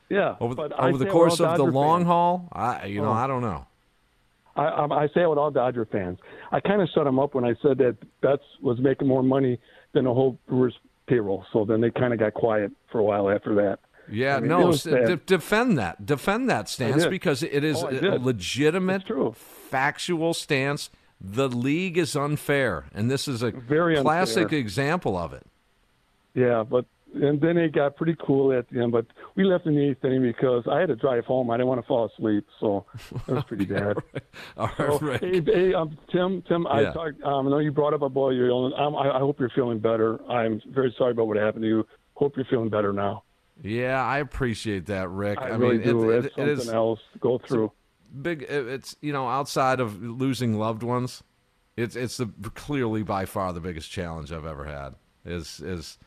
[0.09, 2.07] Yeah, Over, I over the course of the long fans.
[2.09, 3.12] haul, I you know Oh.
[3.12, 3.66] I don't know.
[4.57, 6.18] I, I, I say it with all Dodger fans.
[6.51, 9.59] I kind of shut them up when I said that Betts was making more money
[9.92, 10.75] than the whole Brewers
[11.07, 11.44] payroll.
[11.53, 13.79] So then they kind of got quiet for a while after that.
[14.11, 15.07] Yeah, I mean, no, was s- bad.
[15.07, 20.90] de- defend that, defend that stance because it is Oh, I a legitimate, factual stance.
[21.21, 24.59] The league is unfair, and this is a Very classic unfair.
[24.59, 25.47] example of it.
[26.35, 28.92] Yeah, but and then it got pretty cool at the end.
[28.92, 31.51] But we left in the eighth inning because I had to drive home.
[31.51, 32.85] I didn't want to fall asleep, so
[33.27, 33.97] that was pretty bad.
[34.59, 36.92] All right, So, hey, hey um, Tim, Tim, I Yeah.
[36.92, 37.23] talked.
[37.23, 38.75] Um, I know you brought up about your illness.
[38.79, 40.21] Um, I, I hope you're feeling better.
[40.31, 41.87] I'm very sorry about what happened to you.
[42.14, 43.23] Hope you're feeling better now.
[43.62, 45.38] Yeah, I appreciate that, Rick.
[45.40, 46.11] I, I, really mean, do.
[46.11, 47.73] it, it's it, it something is else to go through.
[48.21, 48.42] big.
[48.49, 51.23] It's you know outside of losing loved ones,
[51.77, 54.95] it's it's the clearly by far the biggest challenge I've ever had.
[55.25, 55.99] Is is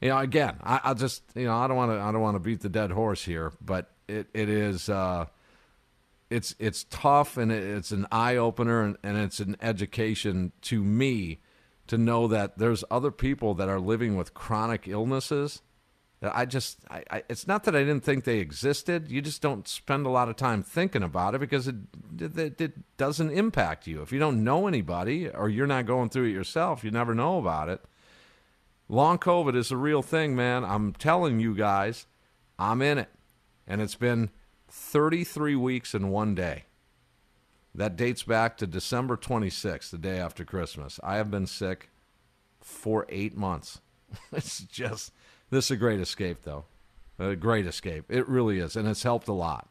[0.00, 2.36] you know again I, I'll just you know I don't want to I don't want
[2.36, 4.88] to beat the dead horse here, but it it is.
[4.88, 5.26] Uh,
[6.30, 11.40] it's it's tough and it's an eye opener and, and it's an education to me
[11.86, 15.60] to know that there's other people that are living with chronic illnesses
[16.32, 19.66] I just I, I it's not that I didn't think they existed you just don't
[19.66, 21.76] spend a lot of time thinking about it because it,
[22.18, 26.24] it it doesn't impact you if you don't know anybody or you're not going through
[26.24, 27.80] it yourself you never know about it
[28.88, 32.06] long covid is a real thing man I'm telling you guys
[32.58, 33.10] I'm in it
[33.66, 34.30] and it's been
[34.74, 36.64] 33 weeks in one day.
[37.74, 40.98] That dates back to December 26th, the day after Christmas.
[41.02, 41.90] I have been sick
[42.60, 43.80] for eight months.
[44.32, 45.12] it's just,
[45.54, 46.64] this is a great escape, though.
[47.18, 48.04] A great escape.
[48.08, 49.68] It really is, and it's helped a lot.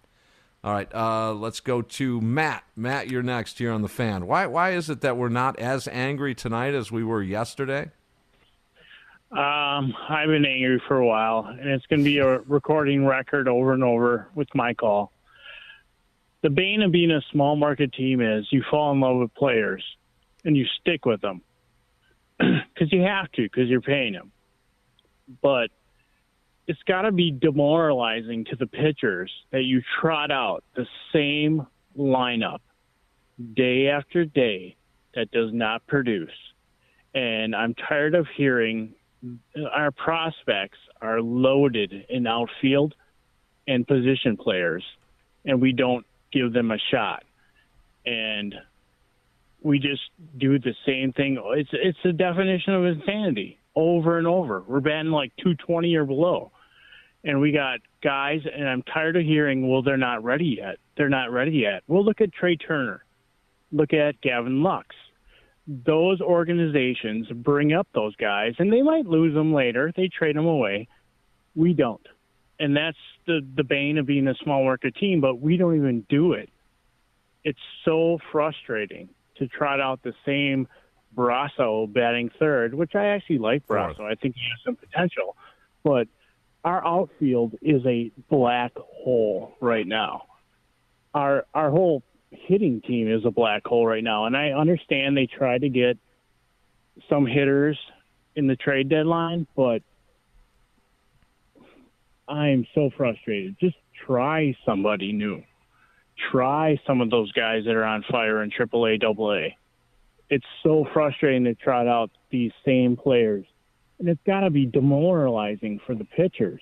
[0.64, 2.64] All right, uh, let's go to Matt.
[2.76, 4.28] Matt, you're next here on the fan.
[4.28, 7.92] Why, why is it that we're not as angry tonight as we were yesterday?
[9.30, 13.50] Um, I've been angry for a while, and it's going to be a recording record
[13.50, 15.12] over and over with my call.
[16.44, 19.84] The bane of being a small market team is you fall in love with players
[20.46, 21.42] and you stick with them
[22.38, 24.32] because you have to because you're paying them.
[25.42, 25.70] But
[26.68, 31.66] it's got to be demoralizing to the pitchers that you trot out the same
[31.98, 32.60] lineup
[33.56, 34.76] day after day
[35.16, 36.32] that does not produce.
[37.14, 38.94] And I'm tired of hearing
[39.72, 42.96] our prospects are loaded in outfield
[43.68, 44.84] and position players,
[45.46, 47.24] and we don't give them a shot.
[48.06, 48.56] And
[49.62, 50.02] we just
[50.38, 51.42] do the same thing.
[51.56, 54.64] It's it's the definition of insanity over and over.
[54.68, 56.52] We're batting like 220 or below,
[57.24, 58.42] and we got guys.
[58.52, 60.78] And I'm tired of hearing, "Well, they're not ready yet.
[60.98, 63.04] They're not ready yet." Well, look at Trea Turner.
[63.72, 64.88] Look at Gavin Lux
[65.68, 69.92] those organizations bring up those guys and they might lose them later.
[69.96, 70.88] They trade them away.
[71.56, 72.06] We don't.
[72.60, 76.06] And that's the, the bane of being a small market team, but we don't even
[76.10, 76.50] do it.
[77.44, 80.68] It's so frustrating to trot out the same
[81.16, 84.02] Brosseau batting third, which I actually like Brosseau.
[84.02, 85.36] I think he has some potential.
[85.84, 86.08] But
[86.64, 90.24] our outfield is a black hole right now.
[91.14, 95.28] Our our whole hitting team is a black hole right now, and I understand they
[95.28, 95.98] tried to get
[97.10, 97.78] some hitters
[98.36, 99.82] in the trade deadline, but
[102.28, 103.58] I'm so frustrated.
[103.60, 105.44] Just try somebody new.
[106.32, 109.56] Try some of those guys that are on fire in AAA, AA.
[110.30, 113.46] It's so frustrating to trot out these same players,
[114.00, 116.62] and it's got to be demoralizing for the pitchers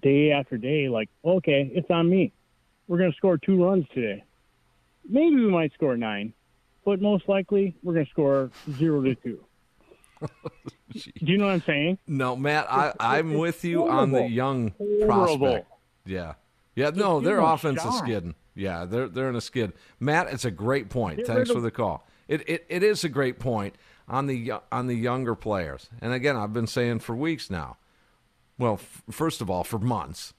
[0.00, 0.88] day after day.
[0.88, 2.32] Like, okay, it's on me.
[2.88, 4.24] We're going to score two runs today.
[5.08, 6.32] Maybe we might score nine,
[6.84, 9.44] but most likely we're going to score zero to two.
[10.92, 11.98] Do you know what I'm saying?
[12.06, 15.38] No, Matt, I, I'm with you on the young Horrible.
[15.38, 15.66] prospect.
[16.06, 16.34] Yeah.
[16.74, 18.34] Yeah, no, their offense is skidding.
[18.54, 19.72] Yeah, they're they're in a skid.
[19.98, 21.18] Matt, it's a great point.
[21.18, 22.06] Get Thanks for the call.
[22.32, 23.74] It, it it is a great point
[24.08, 25.90] on the on the younger players.
[26.00, 27.76] And again, I've been saying for weeks now.
[28.56, 30.32] Well, f- first of all, for months.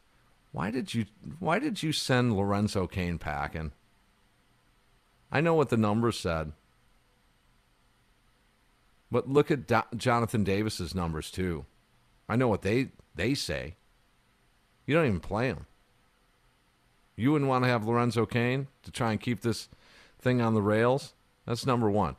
[0.51, 1.05] Why did you
[1.37, 3.73] why did you send Lorenzo Cain packing?
[5.31, 6.53] I know what the numbers said.
[9.11, 11.65] But look at Do- Jonathan Davis's numbers too.
[12.27, 13.75] I know what they they say.
[14.87, 15.67] You don't even play him.
[17.15, 19.69] You wouldn't want to have Lorenzo Cain to try and keep this
[20.19, 21.13] thing on the rails.
[21.45, 22.15] That's number one.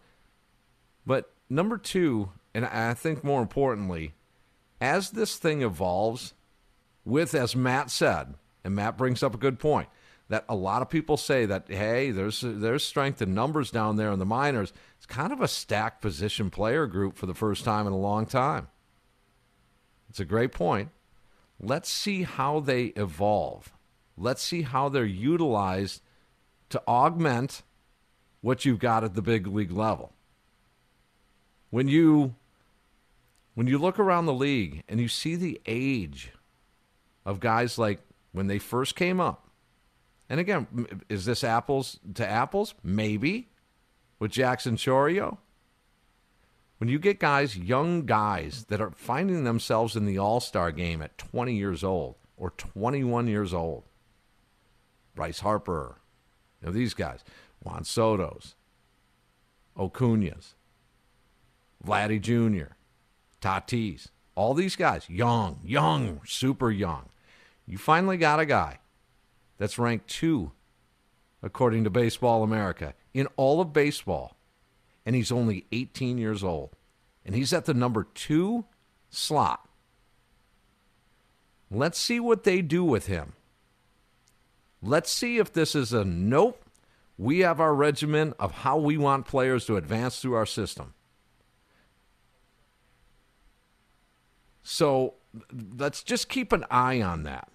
[1.07, 4.15] But number two, and I think more importantly,
[4.81, 6.35] as this thing evolves,
[7.05, 9.89] with as Matt said, and Matt brings up a good point,
[10.29, 14.11] that a lot of people say that hey, there's there's strength in numbers down there
[14.11, 14.73] in the minors.
[14.97, 18.27] It's kind of a stacked position player group for the first time in a long
[18.27, 18.69] time.
[20.09, 20.91] It's a great point.
[21.61, 23.73] Let's see how they evolve.
[24.17, 26.03] Let's see how they're utilized
[26.71, 27.63] to augment
[28.45, 30.13] what you've got at the big league level.
[31.71, 32.35] When you
[33.55, 36.31] when you look around the league and you see the age
[37.25, 38.01] of guys like
[38.33, 39.49] when they first came up.
[40.29, 40.67] And again,
[41.09, 42.75] is this apples to apples?
[42.83, 43.49] Maybe
[44.19, 45.39] with Jackson Chourio.
[46.77, 51.01] When you get guys, young guys that are finding themselves in the All Star game
[51.01, 53.85] at 20 years old or 21 years old,
[55.15, 55.97] Bryce Harper,
[56.61, 57.25] you know, these guys,
[57.65, 58.55] Juan Soto's,
[59.77, 60.55] Acuña's,
[61.85, 62.75] Vladdy Jr.,
[63.41, 67.09] Tatis, all these guys, young, young, super young.
[67.67, 68.79] You finally got a guy
[69.59, 70.53] that's ranked two,
[71.43, 74.37] according to Baseball America, in all of baseball,
[75.07, 76.71] and he's only 18 years old.
[77.25, 78.67] And he's at the number two
[79.09, 79.67] slot.
[81.71, 83.33] Let's see what they do with him.
[84.83, 86.64] Let's see if this is a nope.
[87.17, 90.95] We have our regimen of how we want players to advance through our system.
[94.63, 95.15] So
[95.77, 97.49] let's just keep an eye on that.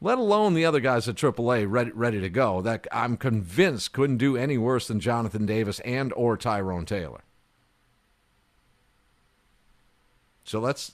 [0.00, 2.60] Let alone the other guys at AAA ready, ready to go.
[2.60, 7.20] That I'm convinced couldn't do any worse than Jonathan Davis and or Tyrone Taylor.
[10.42, 10.92] So let's.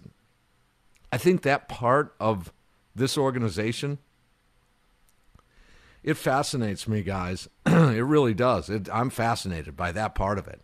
[1.11, 2.53] I think that part of
[2.95, 3.99] this organization,
[6.03, 7.49] it fascinates me, guys.
[7.67, 8.69] it really does.
[8.71, 10.61] It, I'm fascinated by that part of it.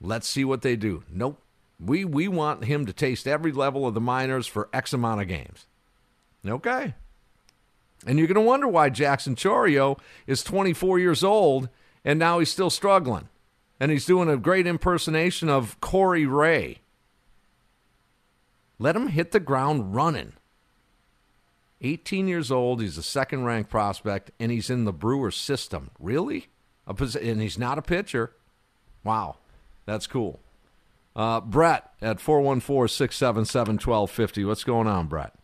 [0.00, 1.04] Let's see what they do.
[1.10, 1.40] Nope.
[1.80, 5.28] We we want him to taste every level of the minors for X amount of
[5.28, 5.66] games.
[6.46, 6.94] Okay.
[8.06, 11.68] And you're going to wonder why Jackson Chourio is 24 years old
[12.04, 13.28] and now he's still struggling.
[13.80, 16.78] And he's doing a great impersonation of Corey Ray.
[18.78, 20.34] Let him hit the ground running.
[21.84, 25.90] 18 years old, he's a second ranked prospect, and he's in the Brewers system.
[26.00, 26.48] Really?
[26.86, 28.32] A posi- and he's not a pitcher.
[29.04, 29.36] Wow.
[29.86, 30.40] That's cool.
[31.14, 34.44] Uh, Brett at 414 677 1250.
[34.44, 35.34] What's going on, Brett?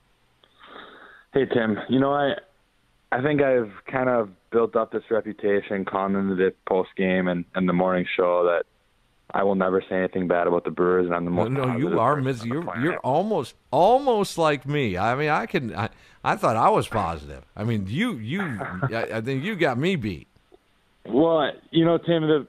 [1.33, 2.33] Hey Tim, you know I
[3.13, 7.45] I think I've kind of built up this reputation calling into the post game and,
[7.55, 8.65] and the morning show that
[9.33, 11.81] I will never say anything bad about the Brewers and I'm the most no, positive
[11.81, 14.97] you are person mis- on the you're you're almost almost like me.
[14.97, 15.75] I mean, I can.
[15.75, 15.91] I,
[16.23, 17.45] I thought I was positive.
[17.57, 18.41] I mean, you you.
[18.43, 20.29] I, I think you got me beat.
[21.07, 22.47] Well, you know, Tim, the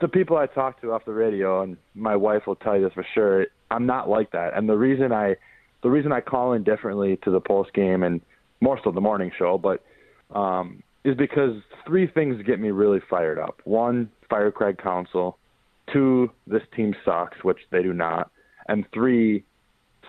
[0.00, 2.92] the people I talk to off the radio, and my wife will tell you this
[2.92, 3.46] for sure.
[3.70, 5.36] I'm not like that, and the reason I,
[5.82, 8.20] the reason I call in differently to the post game and
[8.60, 9.84] more so the morning show, but
[10.34, 11.56] um, is because
[11.86, 13.60] three things get me really fired up.
[13.64, 15.38] One, fire Craig Counsell.
[15.92, 18.30] Two, this team sucks, which they do not.
[18.68, 19.44] And three,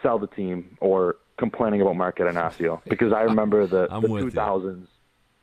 [0.02, 2.82] sell the team or complaining about Mark Attanasio.
[2.86, 4.32] Because I remember the, I'm the with you.
[4.32, 4.88] 2000s.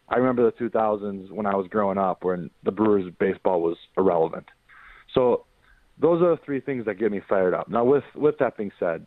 [0.09, 4.47] I remember the 2000s when I was growing up when the Brewers baseball was irrelevant.
[5.14, 5.45] So
[5.99, 7.68] those are the three things that get me fired up.
[7.68, 9.07] Now, with with that being said,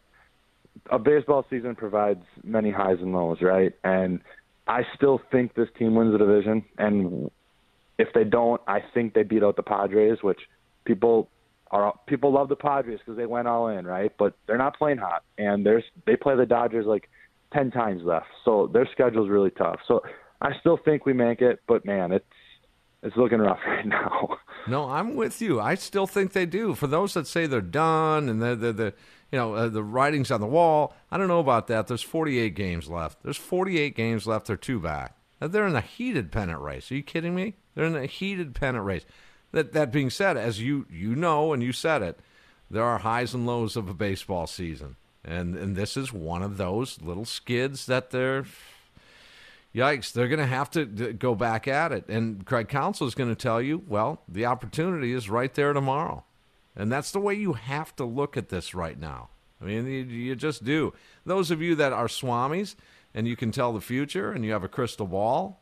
[0.90, 3.74] a baseball season provides many highs and lows, right?
[3.84, 4.22] And
[4.68, 6.64] I still think this team wins the division.
[6.78, 7.32] And
[7.98, 10.40] if they don't, I think they beat out the Padres, which
[10.86, 11.30] people
[11.72, 14.12] are people love the Padres because they went all in, right?
[14.18, 17.10] But they're not playing hot, and there's they play the Dodgers like
[17.52, 19.80] ten times left, so their schedule's really tough.
[19.88, 20.04] So
[20.42, 22.26] I still think we make it, but man, it's
[23.02, 24.38] it's looking rough right now.
[24.68, 25.60] No, I'm with you.
[25.60, 26.74] I still think they do.
[26.74, 28.94] For those that say they're done and they're, they're
[29.32, 31.88] you know, uh, the writing's on the wall, I don't know about that.
[31.88, 33.24] There's 48 games left.
[33.24, 34.48] There's 48 games left.
[34.48, 35.18] They're two back.
[35.40, 36.92] They're in a heated pennant race.
[36.92, 37.56] Are you kidding me?
[37.76, 39.06] They're in a heated pennant race.
[39.54, 42.20] That that being said, as you you know and you said it,
[42.70, 46.58] there are highs and lows of a baseball season, and and this is one of
[46.58, 48.46] those little skids that they're
[49.74, 52.08] yikes, they're going to have to go back at it.
[52.08, 56.24] And Craig Counsell is going to tell you, well, the opportunity is right there tomorrow.
[56.76, 59.30] And that's the way you have to look at this right now.
[59.62, 60.94] I mean, you, you just do.
[61.26, 62.76] Those of you that are swamis
[63.14, 65.62] and you can tell the future and you have a crystal ball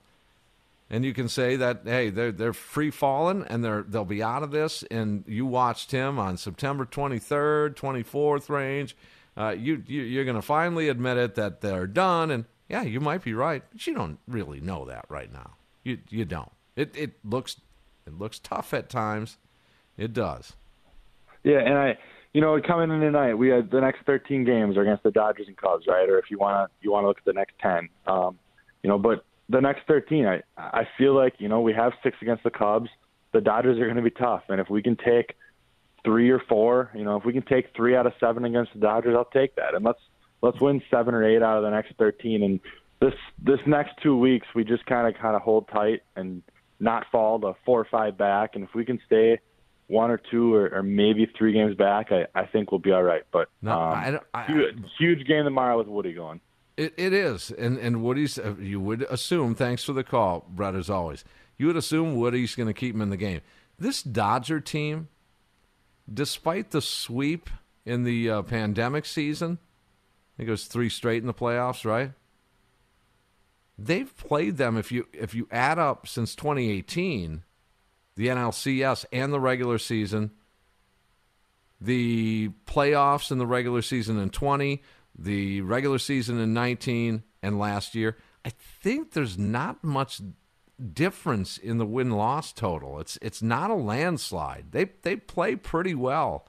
[0.92, 4.44] and you can say that hey they're they're free falling and they're they'll be out
[4.44, 8.96] of this and you watched him on September 23rd 24th range
[9.38, 13.02] uh, you, you are going to finally admit it that they're done and yeah, you
[13.02, 15.58] might be right, but you don't really know that right now.
[15.84, 16.52] You you don't.
[16.78, 17.60] It it looks
[18.08, 19.38] it looks tough at times.
[19.98, 20.54] It does.
[21.44, 21.98] Yeah, and I
[22.34, 25.50] you know, coming in tonight, we had the next 13 games are against the Dodgers
[25.50, 26.08] and Cubs, right?
[26.08, 27.90] Or if you want to you want to look at the next 10.
[28.08, 28.40] Um,
[28.84, 32.18] you know, but the next 13, I I feel like, you know, we have 6
[32.22, 32.90] against the Cubs.
[33.34, 35.36] The Dodgers are going to be tough, and if we can take
[36.04, 38.80] 3 or 4, you know, if we can take 3 out of 7 against the
[38.80, 39.76] Dodgers, I'll take that.
[39.76, 40.02] And let's
[40.42, 42.44] let's win seven or eight out of the next 13.
[42.44, 42.60] And
[43.00, 46.42] this this next two weeks, we just kind of kind of hold tight and
[46.80, 48.56] not fall to four or five back.
[48.56, 49.40] And if we can stay
[49.88, 53.04] one or two or, or maybe three games back, I, I think we'll be all
[53.04, 53.24] right.
[53.32, 56.40] But no, um, I, I, huge, huge game tomorrow with Woody going.
[56.78, 58.40] It, it is, and and Woody's.
[58.40, 59.56] Uh, you would assume.
[59.56, 60.76] Thanks for the call, Brett.
[60.76, 61.24] As always,
[61.58, 63.42] you would assume Woody's going to keep him in the game.
[63.78, 65.10] This Dodger team,
[66.12, 67.50] despite the sweep
[67.86, 72.12] in the uh, pandemic season, I think it was three straight in the playoffs, right?
[73.78, 77.44] They've played them if you if you add up since 2018,
[78.16, 80.32] the NLCS and the regular season,
[81.80, 84.82] the playoffs in the regular season in 20,
[85.18, 88.18] the regular season in 19 and last year.
[88.44, 90.22] I think there's not much
[90.94, 93.00] difference in the win loss total.
[93.00, 94.72] It's it's not a landslide.
[94.72, 96.48] They they play pretty well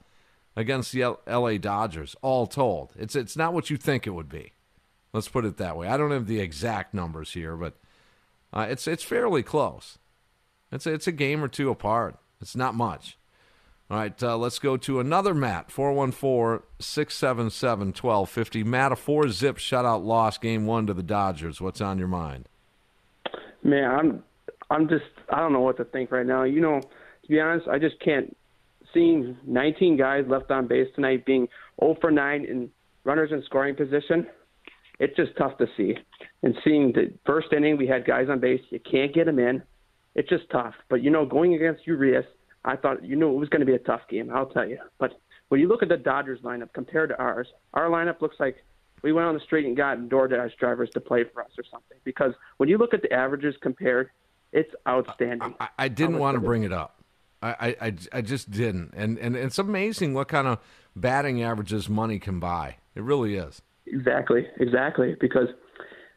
[0.55, 1.57] against the L.A.
[1.57, 2.93] Dodgers, all told.
[2.97, 4.53] It's it's not what you think it would be.
[5.11, 5.87] Let's put it that way.
[5.87, 7.75] I don't have the exact numbers here, but
[8.51, 9.99] uh, it's it's fairly close.
[10.71, 12.17] It's it's a game or two apart.
[12.41, 13.17] It's not much.
[13.89, 18.63] All right, uh, let's go to another Matt, 414 677 1250.
[18.63, 21.61] Matt, a four zip shutout loss game one to the Dodgers.
[21.61, 22.47] What's on your mind?
[23.61, 24.23] Man, I'm
[24.69, 26.43] I'm just I don't know what to think right now.
[26.43, 28.35] You know, to be honest, I just can't
[28.93, 31.47] seeing 19 guys left on base tonight being
[31.81, 32.69] 0 for 9 in
[33.03, 34.27] runners in scoring position,
[34.99, 35.95] it's just tough to see.
[36.43, 39.63] And seeing the first inning, we had guys on base, you can't get them in.
[40.15, 40.75] It's just tough.
[40.89, 42.25] But, you know, going against Urias,
[42.65, 44.77] I thought, you knew it was going to be a tough game, I'll tell you.
[44.99, 48.63] But when you look at the Dodgers lineup compared to ours, our lineup looks like
[49.01, 51.97] we went on the street and got DoorDash drivers to play for us or something.
[52.03, 54.09] Because when you look at the averages compared,
[54.53, 55.55] it's outstanding.
[55.59, 57.03] I, I didn't want to bring it up
[57.43, 58.93] I, I, I just didn't.
[58.95, 60.59] And, and it's amazing what kind of
[60.95, 62.77] batting averages money can buy.
[62.95, 63.61] It really is.
[63.85, 65.15] Exactly, exactly.
[65.19, 65.49] Because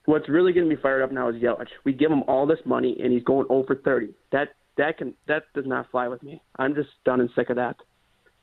[0.05, 1.69] what's really getting me fired up now is Yelich.
[1.85, 4.11] We give him all this money, and he's going over 30.
[4.31, 6.43] That that can that does not fly with me.
[6.59, 7.77] I'm just done and sick of that.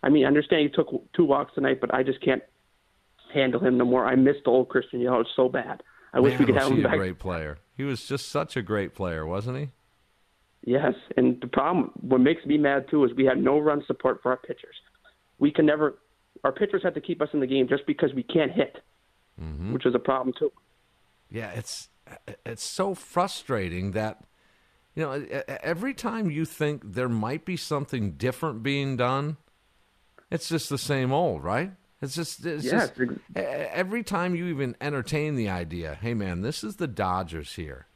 [0.02, 2.44] I mean, I understand he took two walks tonight, but I just can't
[3.34, 4.06] handle him no more.
[4.06, 5.82] I missed old Christian Yelich so bad.
[6.14, 6.94] I Man, wish we could have was him he back.
[6.94, 7.58] a great player.
[7.76, 9.70] He was just such a great player, wasn't he?
[10.66, 14.22] Yes, and the problem, what makes me mad too, is we had no run support
[14.22, 14.76] for our pitchers.
[15.40, 15.96] We can never,
[16.44, 18.78] our pitchers have to keep us in the game just because we can't hit,
[19.42, 19.74] mm-hmm.
[19.74, 20.52] which is a problem too.
[21.30, 21.90] Yeah, it's
[22.46, 24.24] it's so frustrating that
[24.96, 29.38] you know every time you think there might be something different being done,
[30.30, 31.72] it's just the same old, right?
[32.02, 32.92] It's just it's yes.
[32.96, 37.88] just every time you even entertain the idea, hey man, this is the Dodgers here.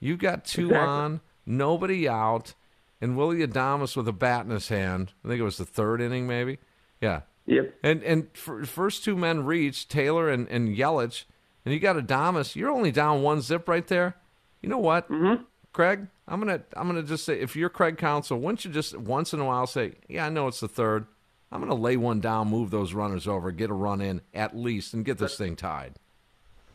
[0.00, 0.86] You've got two exactly.
[0.86, 2.54] on nobody out,
[3.00, 5.14] and Willy Adames with a bat in his hand.
[5.24, 6.58] I think it was the third inning, maybe.
[7.00, 7.22] Yeah.
[7.46, 7.74] Yep.
[7.82, 11.24] And and first two men reached Taylor and, and Yelich,
[11.64, 12.54] and you got Adames.
[12.54, 14.16] You're only down one zip right there.
[14.60, 15.42] You know what, mm-hmm.
[15.78, 16.08] Craig?
[16.26, 19.38] I'm gonna I'm gonna just say if you're Craig Counsell, wouldn't you just once in
[19.38, 21.06] a while say, yeah, I know it's the third.
[21.52, 24.56] I'm going to lay one down, move those runners over, get a run in at
[24.56, 25.94] least, and get this thing tied.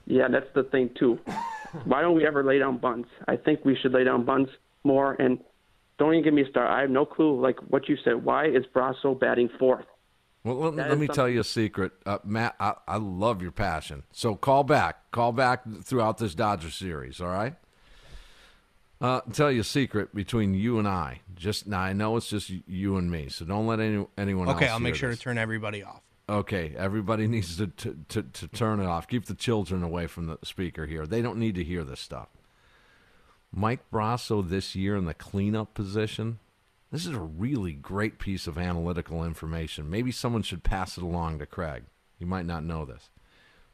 [0.08, 1.20] Yeah, that's the thing too.
[1.84, 3.06] Why don't we ever lay down buns?
[3.28, 4.47] I think we should lay down buns
[4.86, 5.14] more.
[5.14, 5.38] And
[5.99, 6.72] don't even give me a start.
[6.72, 7.39] I have no clue.
[7.39, 9.86] Like what you said, why is Brosseau batting fourth?
[10.43, 12.56] Well, let, let me tell you a secret, uh, Matt.
[12.60, 14.04] I, I love your passion.
[14.12, 17.22] So call back, call back throughout this Dodger series.
[17.22, 17.56] All right.
[19.04, 21.20] Uh, tell you a secret between you and I.
[21.36, 24.56] Just now, I know it's just you and me, so don't let any, anyone else.
[24.56, 25.20] Okay, I'll make sure this.
[25.20, 26.01] to turn everybody off.
[26.30, 29.10] Okay, everybody needs to, to, to, to turn it off.
[29.10, 31.06] Keep the children away from the speaker here.
[31.06, 32.30] They don't need to hear this stuff.
[33.54, 36.39] Mike Brosseau this year in the cleanup position.
[36.89, 39.89] This is a really great piece of analytical information.
[39.89, 41.84] Maybe someone should pass it along to Craig.
[42.20, 43.10] You might not know this.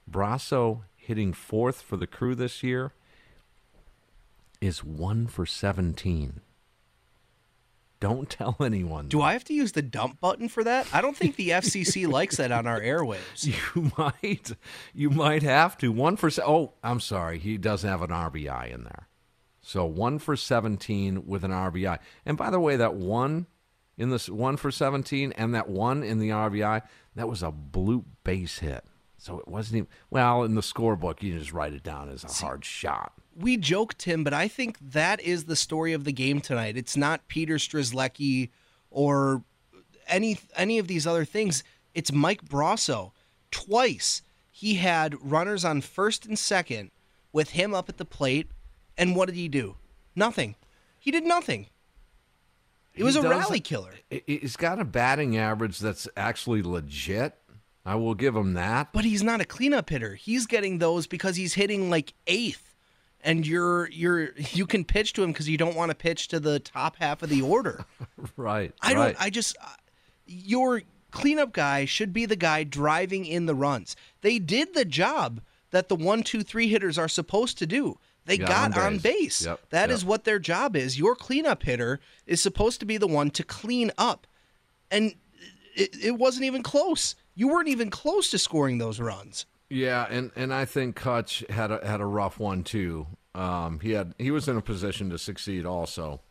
[0.09, 2.93] Brosseau hitting fourth for the crew this year
[4.61, 6.41] is one for 17.
[7.99, 9.07] Don't tell anyone.
[9.07, 10.87] Do I have to use the dump button for that?
[10.93, 13.45] I don't think the FCC likes that on our airwaves.
[13.45, 14.55] You might,
[14.93, 15.91] you might have to.
[15.91, 19.07] One for se- oh, I'm sorry, he does have an RBI in there.
[19.61, 21.99] So one for 17 with an RBI.
[22.25, 23.45] And by the way, that one
[23.97, 26.81] in this one for 17 and that one in the RBI,
[27.15, 28.85] that was a blue base hit.
[29.17, 31.21] So it wasn't even well in the scorebook.
[31.21, 33.11] You just write it down as a hard shot.
[33.39, 36.75] We joke, Tim, but I think that is the story of the game tonight.
[36.75, 38.49] It's not Peter Strzelecki
[38.91, 39.43] or
[40.07, 41.63] any any of these other things.
[41.93, 43.11] It's Mike Brosseau.
[43.51, 44.21] Twice
[44.51, 46.91] he had runners on first and second
[47.31, 48.47] with him up at the plate,
[48.97, 49.77] and what did he do?
[50.15, 50.55] Nothing.
[50.99, 51.67] He did nothing.
[52.93, 53.93] It was He a does- rally killer.
[54.09, 57.35] he- He's got a batting average that's actually legit.
[57.85, 58.91] I will give him that.
[58.91, 60.15] But he's not a cleanup hitter.
[60.15, 62.68] He's getting those because he's hitting like eighth,
[63.21, 66.39] and you're you're you can pitch to him because you don't want to pitch to
[66.39, 67.85] the top half of the order.
[68.35, 68.73] Right.
[68.81, 69.15] I don't.
[69.19, 69.67] I just uh,
[70.25, 73.95] your cleanup guy should be the guy driving in the runs.
[74.21, 75.41] They did the job
[75.71, 77.97] that the one, two, three hitters are supposed to do.
[78.25, 79.03] They Got got, on on base.
[79.39, 79.45] base.
[79.45, 80.09] Yep, That is yep.
[80.09, 80.99] what their job is.
[80.99, 84.27] Your cleanup hitter is supposed to be the one to clean up,
[84.91, 85.15] and
[85.75, 87.15] it, it wasn't even close.
[87.35, 89.45] You weren't even close to scoring those runs.
[89.69, 93.07] Yeah, and, and I think Kutch had a had a rough one too.
[93.35, 96.21] Um, he had he was in a position to succeed also.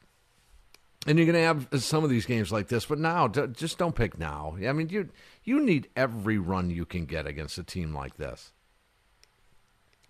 [1.07, 3.95] And you're going to have some of these games like this, but now just don't
[3.95, 4.57] pick now.
[4.66, 5.09] I mean, you
[5.45, 8.53] you need every run you can get against a team like this.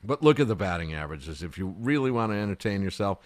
[0.03, 1.43] But look at the batting averages.
[1.43, 3.19] If you really want to entertain yourself,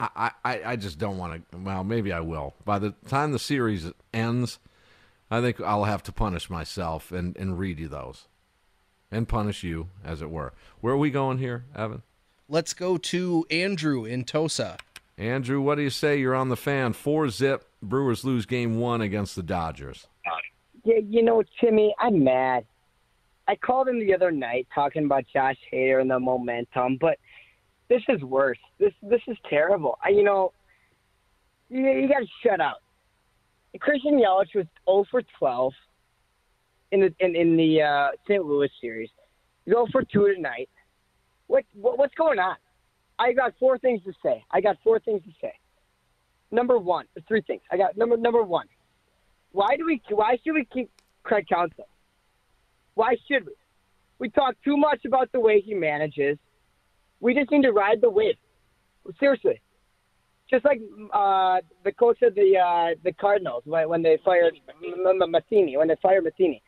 [0.00, 1.58] I, I, I just don't want to.
[1.58, 2.54] Well, maybe I will.
[2.64, 4.58] By the time the series ends,
[5.30, 8.26] I think I'll have to punish myself and, and read you those
[9.14, 10.52] and punish you, as it were.
[10.80, 12.02] Where are we going here, Evan?
[12.48, 14.76] Let's go to Andrew in Tosa.
[15.16, 16.18] Andrew, what do you say?
[16.18, 16.92] You're on the fan.
[16.92, 17.64] Four zip.
[17.80, 20.06] Brewers lose game one against the Dodgers.
[20.84, 22.66] Yeah, you know, Timmy, I'm mad.
[23.46, 27.18] I called him the other night talking about Josh Hader and the momentum, but
[27.88, 28.58] this is worse.
[28.78, 29.98] This this is terrible.
[30.02, 30.52] I, you know,
[31.68, 32.82] you, you got to shut up.
[33.80, 35.72] Christian Yelich was 0 for 12
[36.92, 38.44] in the in, in the uh, St.
[38.44, 39.10] Louis series.
[39.68, 40.68] Go for 2 tonight.
[41.46, 42.56] What, what what's going on?
[43.18, 44.42] I got four things to say.
[44.50, 45.52] I got four things to say.
[46.50, 47.62] Number one, three things.
[47.70, 48.66] I got number number one.
[49.52, 50.00] Why do we?
[50.10, 50.90] Why should we keep
[51.22, 51.86] Craig Counsell?
[52.94, 53.52] Why should we?
[54.18, 56.38] We talk too much about the way he manages.
[57.20, 58.36] We just need to ride the wave.
[59.18, 59.60] Seriously,
[60.50, 60.80] just like
[61.12, 65.74] uh, the coach of the uh, the Cardinals when, when they fired M- M-.
[65.78, 66.62] When they fired Matheny,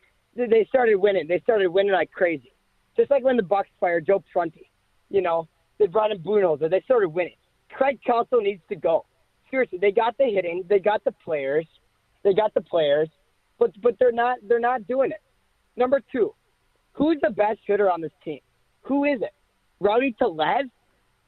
[0.45, 1.27] they- started winning.
[1.27, 2.53] They started winning like crazy.
[2.95, 4.69] Just like when the Bucks fired Joe Prunty.
[5.09, 5.47] You know,
[5.79, 6.69] they brought in Budenholzer.
[6.69, 7.35] They started winning.
[7.71, 9.05] Craig Counsell needs to go.
[9.49, 10.63] Seriously, they got the hitting.
[10.67, 11.65] They got the players.
[12.23, 13.09] They got the players,
[13.57, 15.21] but but they're not they're not doing it.
[15.77, 16.33] Number two,
[16.93, 18.39] who's the best hitter on this team?
[18.81, 19.33] Who is it?
[19.79, 20.65] Rowdy Tellez?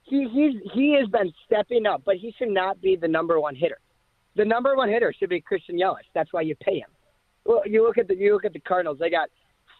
[0.03, 3.55] He he's he has been stepping up, but he should not be the number one
[3.55, 3.78] hitter.
[4.36, 6.10] The number one hitter should be Christian Yelich.
[6.14, 6.89] That's why you pay him.
[7.45, 8.97] Well, you look at the you look at the Cardinals.
[8.99, 9.29] They got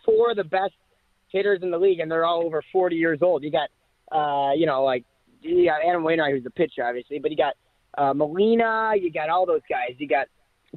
[0.05, 0.74] four of the best
[1.30, 3.43] hitters in the league, and they're all over 40 years old.
[3.43, 3.70] You got
[4.12, 5.05] uh, you know like
[5.41, 7.53] you got Adam Wainwright, who's the pitcher, obviously, but you got
[7.97, 8.93] uh, Molina.
[8.99, 9.95] You got all those guys.
[9.97, 10.28] You got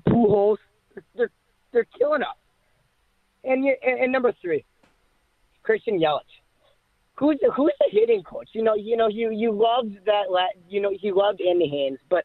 [0.08, 0.58] Pujols.
[1.16, 1.30] They're
[1.72, 2.36] they're killing us.
[3.44, 4.64] And you, and, and number three,
[5.62, 6.20] Christian Yelich.
[7.18, 8.48] Who's the, who's the hitting coach?
[8.52, 10.24] You know, you know, you you loved that.
[10.68, 12.24] You know, he loved Andy Haines, but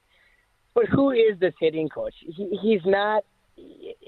[0.74, 2.14] but who is this hitting coach?
[2.20, 3.24] He, he's not.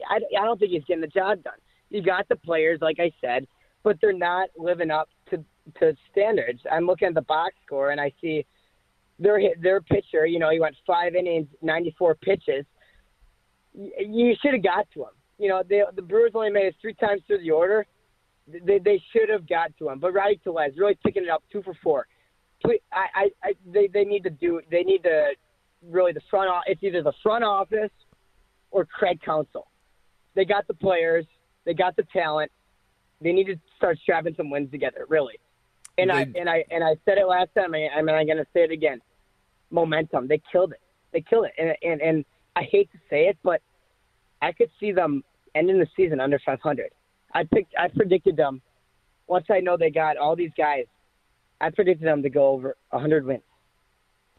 [0.09, 1.53] I, I don't think he's getting the job done.
[1.89, 3.47] You got the players, like I said,
[3.83, 5.43] but they're not living up to
[5.79, 6.61] to standards.
[6.71, 8.45] I'm looking at the box score and I see
[9.19, 10.25] their their pitcher.
[10.25, 12.65] You know, he went five innings, 94 pitches.
[13.73, 15.09] You should have got to him.
[15.37, 17.85] You know, they, the Brewers only made it three times through the order.
[18.47, 21.61] They they should have got to him, but Rowdy Tellez really picking it up, two
[21.61, 22.07] for four.
[22.65, 25.29] I, I, I they they need to do they need to
[25.87, 26.49] really the front.
[26.67, 27.91] It's either the front office
[28.71, 29.67] or Craig Counsell.
[30.35, 31.25] They got the players,
[31.65, 32.51] they got the talent.
[33.21, 35.35] They need to start strapping some wins together, really.
[35.97, 37.75] And I and I and I said it last time.
[37.75, 39.01] I, I mean, I'm going to say it again.
[39.71, 40.27] Momentum.
[40.27, 40.79] They killed it.
[41.11, 41.53] They killed it.
[41.57, 43.61] And, and and I hate to say it, but
[44.41, 45.23] I could see them
[45.55, 46.91] ending the season under 500.
[47.33, 47.73] I picked.
[47.77, 48.61] I predicted them.
[49.27, 50.85] Once I know they got all these guys,
[51.61, 53.43] I predicted them to go over 100 wins.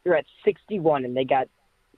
[0.02, 1.48] They're at 61, and they got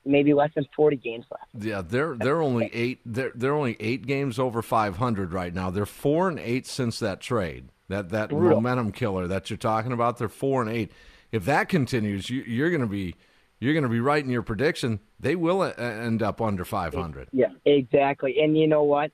[0.05, 1.65] maybe less than 40 games left.
[1.65, 3.01] Yeah, they're they're only eight.
[3.05, 5.71] They're they're only eight games over 500 right now.
[5.71, 7.69] They're four and eight since that trade.
[7.89, 8.61] That that Brutal.
[8.61, 10.19] momentum killer that you're talking about.
[10.19, 10.93] They're four and eight.
[11.31, 13.15] If that continues, you, you're going to be
[13.63, 14.99] you're going to be right in your prediction.
[15.21, 17.29] They will end up under 500.
[17.33, 18.41] Yeah, exactly.
[18.41, 19.13] And you know what?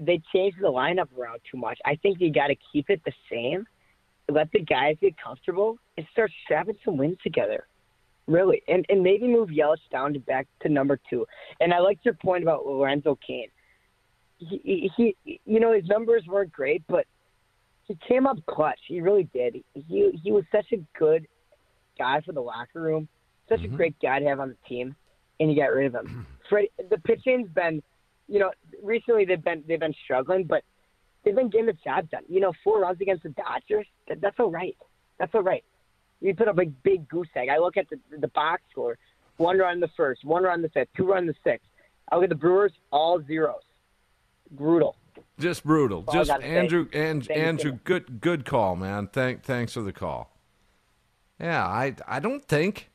[0.00, 1.78] They changed the lineup around too much.
[1.84, 3.66] I think you got to keep it the same.
[4.30, 7.66] Let the guys get comfortable and start strapping some wins together.
[8.26, 11.24] Really, and and maybe move Yelich down to back to number two.
[11.60, 13.46] And I liked your point about Lorenzo Cain.
[14.38, 17.06] He, he, he you know, his numbers weren't great, but
[17.84, 18.80] he came up clutch.
[18.88, 19.62] He really did.
[19.74, 21.26] He he was such a good
[21.98, 23.08] guy for the locker room,
[23.48, 23.76] such a mm-hmm.
[23.76, 24.96] great guy to have on the team,
[25.38, 26.26] and you got rid of him.
[26.50, 27.82] Freddie, the pitching's been,
[28.28, 28.50] you know,
[28.82, 30.62] recently they've been they've been struggling, but
[31.24, 32.22] they've been getting the job done.
[32.28, 34.76] You know, four runs against the Dodgers, that, that's all right.
[35.18, 35.64] That's all right.
[36.20, 37.48] You put up a big goose egg.
[37.48, 38.98] I look at the the box score:
[39.36, 41.66] one run in the first, one run in the fifth, two run in the sixth.
[42.10, 43.62] I look at the Brewers, all zeros.
[44.50, 44.96] Brutal.
[45.38, 46.04] Just brutal.
[46.06, 46.42] All Just say.
[46.42, 47.44] Andrew and Thank you.
[47.44, 49.08] Andrew, good good call, man.
[49.08, 50.30] Thank thanks for the call.
[51.40, 52.90] Yeah, I I don't think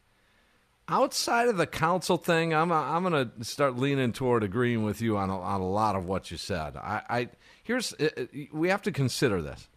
[0.87, 5.29] outside of the Counsell thing, I'm I'm gonna start leaning toward agreeing with you on
[5.29, 6.75] a, on a lot of what you said.
[6.77, 7.29] I, I
[7.63, 9.67] here's uh, uh, we have to consider this,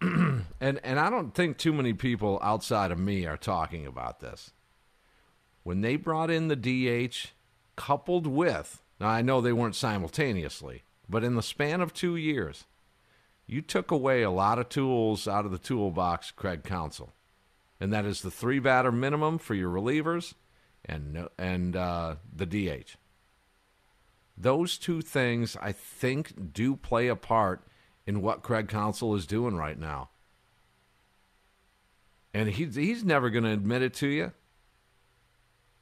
[0.00, 4.52] and and I don't think too many people outside of me are talking about this.
[5.62, 7.30] When they brought in the DH,
[7.76, 12.64] coupled with now I know they weren't simultaneously, but in the span of two years,
[13.46, 17.12] you took away a lot of tools out of the toolbox, Craig Counsell
[17.80, 20.34] and that is the three batter minimum for your relievers
[20.84, 22.96] and and uh, the DH.
[24.38, 27.66] Those two things, I think, do play a part
[28.06, 30.10] in what Craig Counsell is doing right now,
[32.32, 34.32] and he's he's never going to admit it to you.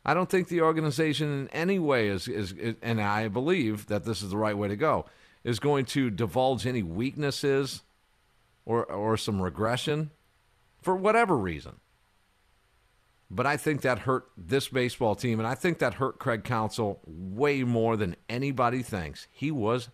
[0.05, 4.05] I don't think the organization in any way is, is, is, and I believe that
[4.05, 5.07] this is the right way to go,
[5.45, 7.83] is going to divulge any weaknesses
[8.67, 10.11] or or some regression
[10.83, 11.81] for whatever reason.
[13.31, 17.01] But I think that hurt this baseball team, and I think that hurt Craig Counsell
[17.05, 19.27] way more than anybody thinks.
[19.33, 19.89] He was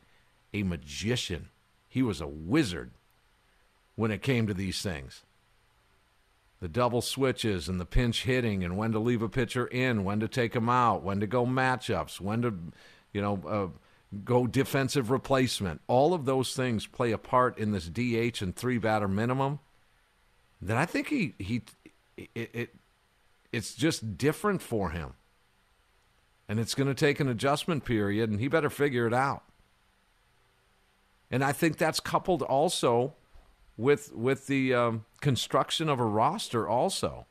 [0.52, 1.48] a magician,
[1.90, 2.92] he was a wizard
[3.96, 5.24] when it came to these things.
[6.60, 10.20] The double switches and the pinch hitting, and when to leave a pitcher in, when
[10.20, 12.54] to take him out, when to go matchups, when to,
[13.12, 15.80] you know, uh, go defensive replacement.
[15.88, 19.58] All of those things play a part in this DH and three batter minimum.
[20.62, 21.62] That I think he he
[22.16, 22.74] it, it
[23.52, 25.14] it's just different for him.
[26.48, 29.44] And it's going to take an adjustment period, and he better figure it out.
[31.30, 33.14] And I think that's coupled also
[33.76, 37.26] with with the um, construction of a roster also.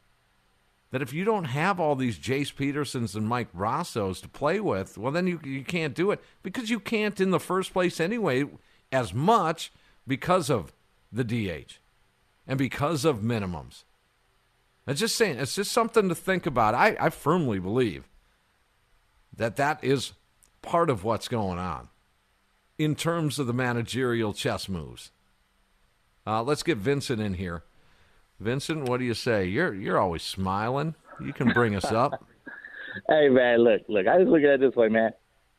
[0.92, 4.98] That if you don't have all these Jace Petersons and Mike Brosseaus to play with,
[4.98, 8.46] well, then you you can't do it because you can't in the first place anyway,
[8.92, 9.72] as much
[10.08, 10.74] because of
[11.12, 11.78] the DH
[12.48, 13.84] and because of minimums.
[14.88, 16.74] I'm just saying, it's just something to think about.
[16.74, 18.10] I, I firmly believe
[19.36, 20.14] that that is
[20.64, 21.90] part of what's going on
[22.80, 25.12] in terms of the managerial chess moves.
[26.26, 27.64] Uh, let's get Vincent in here.
[28.40, 29.46] Vincent, what do you say?
[29.46, 30.96] You're you're always smiling.
[31.24, 32.26] You can bring us up.
[33.08, 34.08] Hey man, look, look.
[34.08, 35.12] I just look at it this way, man.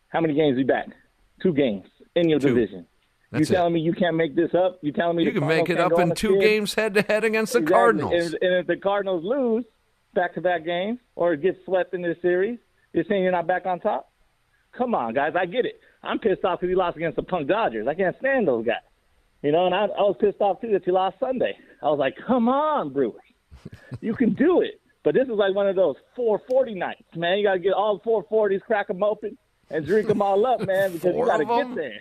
[0.08, 0.88] How many games we back?
[1.40, 2.48] Two games in your Two.
[2.48, 2.86] division.
[3.30, 4.80] That's you telling me you can't make this up?
[4.82, 6.40] You telling me You the can make it up in two field?
[6.42, 7.72] games head to head against the Exactly.
[7.76, 8.12] Cardinals.
[8.12, 9.64] And, and if the Cardinals lose
[10.12, 12.58] back-to-back games or get swept in this series,
[12.92, 14.10] you're saying you're not back on top?
[14.76, 15.34] Come on, guys.
[15.38, 15.80] I get it.
[16.02, 17.86] I'm pissed off because we lost against the punk Dodgers.
[17.86, 18.76] I can't stand those guys.
[19.42, 21.56] You know, and I, I was pissed off too that you lost Sunday.
[21.82, 23.22] I was like, come on, Brewers,
[24.00, 24.80] you can do it.
[25.02, 27.38] But this is like one of those 440 nights, man.
[27.38, 29.38] You got to get all the 440s, crack them open,
[29.70, 32.00] and drink them all up, man, because you got to get there.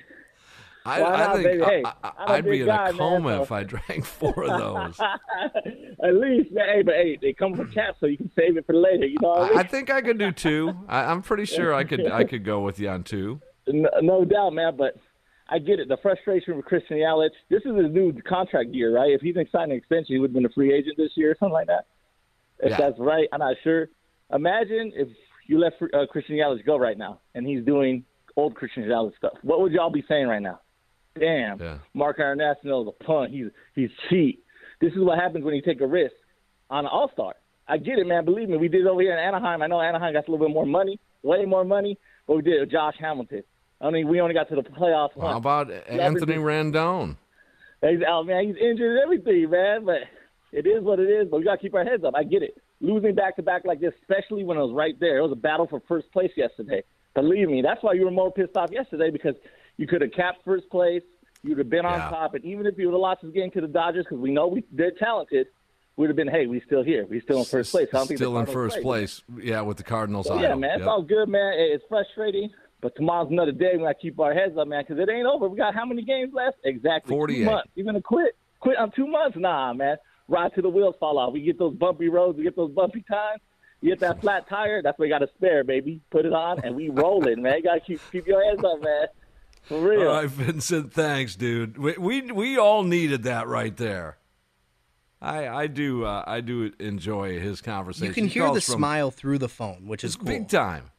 [0.85, 1.63] I, Why I not, think baby?
[1.63, 4.59] Hey, I, would be in guy, a man, coma so- if I drank four of
[4.59, 4.99] those.
[6.03, 6.67] At least, man.
[6.67, 9.05] Hey, but hey, they come from caps, so you can save it for later.
[9.05, 9.57] You know what I mean?
[9.59, 10.77] I, think I could do two.
[10.87, 13.41] I, I'm pretty sure I could I could go with you on two.
[13.69, 14.75] No doubt, man.
[14.77, 14.95] But
[15.49, 15.87] I get it.
[15.87, 17.29] The frustration with Christian Yelich.
[17.49, 19.11] This is his new contract year, right?
[19.11, 21.31] If he didn't sign an extension, he would have been a free agent this year
[21.31, 21.85] or something like that.
[22.59, 22.77] If Yeah.
[22.77, 23.89] that's right, I'm not sure.
[24.33, 25.07] Imagine if
[25.47, 28.03] you let uh, Christian Yelich go right now, and he's doing
[28.35, 29.33] old Christian Yelich stuff.
[29.41, 30.59] What would y'all be saying right now?
[31.19, 31.57] Damn,
[31.93, 33.31] Mark Attanasio is a punt.
[33.31, 34.43] He's he's cheap.
[34.79, 36.13] This is what happens when you take a risk
[36.69, 37.33] on an All Star.
[37.67, 38.25] I get it, man.
[38.25, 39.61] Believe me, we did it over here in Anaheim.
[39.61, 41.97] I know Anaheim got a little bit more money, way more money,
[42.27, 43.43] but we did it with Josh Hamilton.
[43.81, 45.37] I mean, we only got to the playoffs How once.
[45.37, 47.15] about Anthony Rendon?
[47.81, 48.45] He's out, man.
[48.47, 49.85] He's injured and everything, man.
[49.85, 50.01] But
[50.51, 51.29] it is what it is.
[51.29, 52.13] But we got to keep our heads up.
[52.15, 52.57] I get it.
[52.81, 55.19] Losing back to back like this, especially when it was right there.
[55.19, 56.83] It was a battle for first place yesterday.
[57.15, 59.35] Believe me, that's why you were more pissed off yesterday because
[59.77, 61.01] you could have capped first place.
[61.41, 62.09] You'd have been on Yeah.
[62.09, 64.31] top, and even if you would have lost this game to the Dodgers, because we
[64.31, 65.47] know we, they're talented,
[65.95, 67.05] we'd have been, hey, we still here.
[67.09, 67.87] We still in first place.
[67.93, 69.21] I don't think Still in first place.
[69.41, 70.27] Yeah, with the Cardinals.
[70.27, 71.53] So, yeah, man, it's all good, man.
[71.57, 72.49] It's frustrating,
[72.81, 73.71] but tomorrow's another day.
[73.73, 75.47] We got to keep our heads up, man, because it ain't over.
[75.49, 76.57] We got how many games left?
[76.63, 77.37] Exactly 48.
[77.39, 77.69] two months.
[77.75, 78.35] You're gonna quit?
[78.59, 79.37] Quit on two months?
[79.37, 79.97] Nah, man.
[80.27, 81.33] Ride till the wheels fall off.
[81.33, 82.37] We get those bumpy roads.
[82.37, 83.41] We get those bumpy times.
[83.81, 84.81] You get that flat tire.
[84.81, 86.01] That's what you got to spare, baby.
[86.11, 87.57] Put it on and we rolling, man.
[87.57, 89.07] You got to keep keep your heads up, man.
[89.63, 90.07] For real.
[90.09, 90.93] All right, Vincent.
[90.93, 91.77] Thanks, dude.
[91.77, 94.17] We we, we all needed that right there.
[95.21, 98.07] I I do uh, I do enjoy his conversation.
[98.07, 100.25] You can He hear the from- smile through the phone, which is cool.
[100.27, 100.91] big time.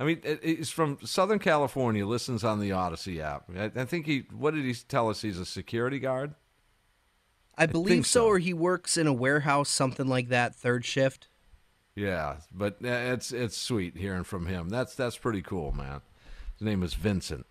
[0.00, 2.06] I mean, he's from Southern California.
[2.06, 3.44] Listens on the Odyssey app.
[3.56, 4.24] I, I think he.
[4.36, 5.22] What did he tell us?
[5.22, 6.34] He's a security guard.
[7.56, 11.28] I believe think so, or he works in a warehouse, something like that, third shift.
[11.94, 14.70] Yeah, but uh, it's it's sweet hearing from him.
[14.70, 16.00] That's that's pretty cool, man.
[16.58, 17.46] His name is Vincent.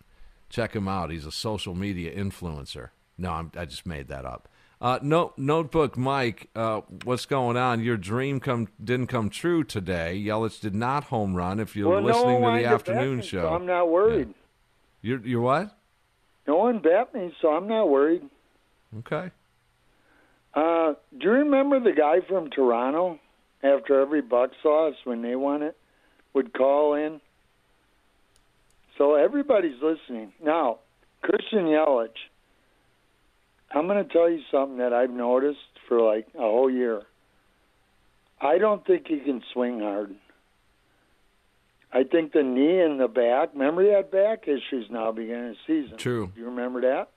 [0.50, 1.12] Check him out.
[1.12, 2.90] He's a social media influencer.
[3.18, 4.50] No, I'm, I just made that up.
[4.82, 6.50] Uh, no, notebook, Mike.
[6.56, 7.84] Uh, what's going on?
[7.84, 10.20] Your dream come didn't come true today.
[10.20, 11.60] Yelich did not home run.
[11.60, 14.34] If you're well, listening one to the afternoon me, show, so I'm not worried.
[15.04, 15.78] you're you're what?
[16.48, 18.24] No one bet me, so I'm not worried.
[19.00, 19.30] Okay.
[20.56, 23.20] Uh, do you remember the guy from Toronto?
[23.64, 25.78] After every buck sauce, when they won it,
[26.34, 27.22] would call in.
[28.98, 30.80] So everybody's listening now.
[31.22, 32.10] Christian Yelich.
[33.74, 37.04] I'm going to tell you something that I've noticed for like a whole year.
[38.40, 40.14] I don't think he can swing hard.
[41.94, 43.50] I think the knee and the back.
[43.54, 45.98] Remember that back issues now beginning of the season.
[45.98, 46.32] True.
[46.34, 47.10] Do you remember that?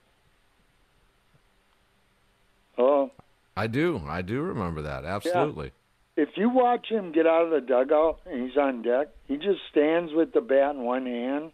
[2.77, 3.11] Oh,
[3.55, 4.01] I do.
[4.07, 5.05] I do remember that.
[5.05, 5.71] Absolutely.
[6.17, 9.59] if you watch him get out of the dugout and he's on deck, he just
[9.71, 11.51] stands with the bat in one hand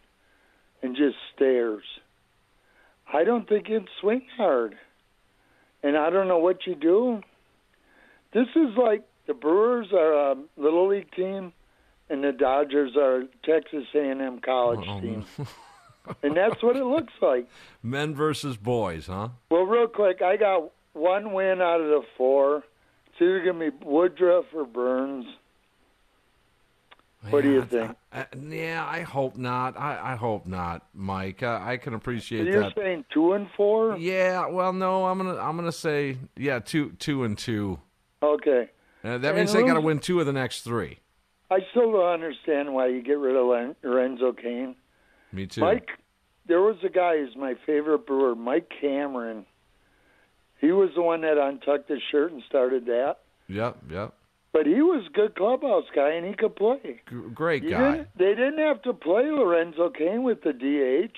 [0.82, 1.84] and just stares.
[3.12, 4.74] I don't think he'd swing hard.
[5.82, 7.22] And I don't know what you do.
[8.32, 11.52] This is like the Brewers are a little league team
[12.08, 15.00] and the Dodgers are Texas A&M college Oh, oh.
[15.00, 15.24] team.
[16.22, 17.48] and that's what it looks like.
[17.82, 19.28] Men versus boys, huh?
[19.50, 22.62] Well, real quick, I got one win out of the four.
[23.06, 25.26] It's either to be Woodruff or Burnes.
[27.30, 27.96] What do you think?
[28.12, 29.78] Uh, yeah, I hope not.
[29.78, 31.42] I, I hope not, Mike.
[31.42, 32.74] I can appreciate You're that.
[32.76, 33.96] saying two and four?
[33.96, 34.48] Yeah.
[34.48, 35.06] Well, no.
[35.06, 37.78] I'm gonna I'm gonna say yeah, two two and two.
[38.22, 38.70] Okay.
[39.04, 40.98] Uh, that And means they got to win two of the next three.
[41.50, 44.74] I still don't understand why you get rid of Lorenzo Cain.
[45.32, 45.60] Me too.
[45.60, 45.88] Mike,
[46.46, 49.44] there was a guy who's my favorite brewer, Mike Cameron.
[50.60, 53.16] He was the one that untucked his shirt and started that.
[53.48, 53.76] Yep.
[53.90, 54.14] Yep.
[54.52, 57.00] But he was a good clubhouse guy, and he could play.
[57.08, 57.92] G- great guy.
[57.92, 61.16] Didn't, they didn't have to play Lorenzo Cain with the DH,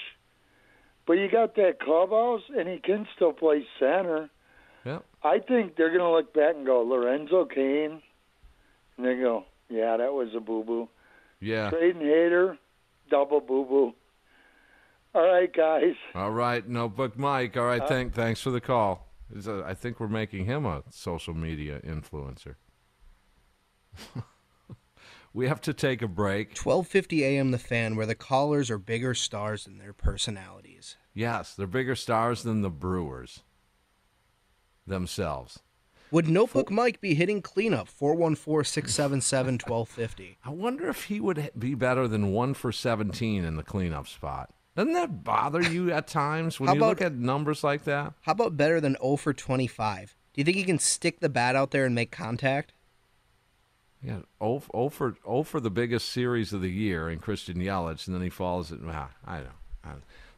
[1.06, 4.30] but you got that clubhouse, and he can still play center.
[4.84, 5.04] Yep.
[5.24, 8.02] I think they're going to look back and go Lorenzo Cain,
[8.96, 10.88] and they go, yeah, that was a boo boo.
[11.40, 11.70] Yeah.
[11.70, 12.56] Trading Hader,
[13.10, 13.94] double boo boo.
[15.14, 15.94] All right, guys.
[16.14, 17.56] All right, notebook, Mike.
[17.56, 17.80] All right.
[17.82, 19.08] Uh, Thank thanks for the call.
[19.46, 22.54] A- I think we're making him a social media influencer.
[25.34, 26.54] we have to take a break.
[26.54, 27.50] 12:50 a.m.
[27.50, 30.96] The Fan, where the callers are bigger stars than their personalities.
[31.12, 33.42] Yes, they're bigger stars than the Brewers
[34.86, 35.60] themselves.
[36.10, 37.88] Would Notebook Mike be hitting cleanup?
[37.88, 40.36] 414-677-1250.
[40.44, 44.50] I wonder if he would be better than one for 17 in the cleanup spot.
[44.76, 48.12] Doesn't that bother you at times when How you about- look at numbers like that?
[48.22, 50.14] How about better than 0 for 25?
[50.32, 52.73] Do you think he can stick the bat out there and make contact?
[54.04, 58.06] Yeah, 0, 0 for 0 for the biggest series of the year in Christian Yelich,
[58.06, 58.80] and then he falls at.
[58.86, 59.46] Ah, I know.
[59.82, 59.92] I.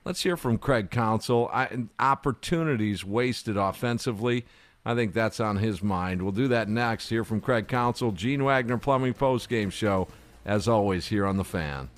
[0.05, 1.51] Let's hear from Craig Counsell.
[1.53, 4.45] I, opportunities wasted offensively.
[4.85, 6.23] I think that's on his mind.
[6.23, 7.09] We'll do that next.
[7.09, 10.07] Hear from Craig Counsell, Gene Wagner Plumbing Post Game Show,
[10.45, 11.91] as always here on the Fan.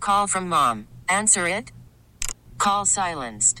[0.00, 0.86] Call from mom.
[1.10, 1.72] Answer it.
[2.56, 3.60] Call silenced.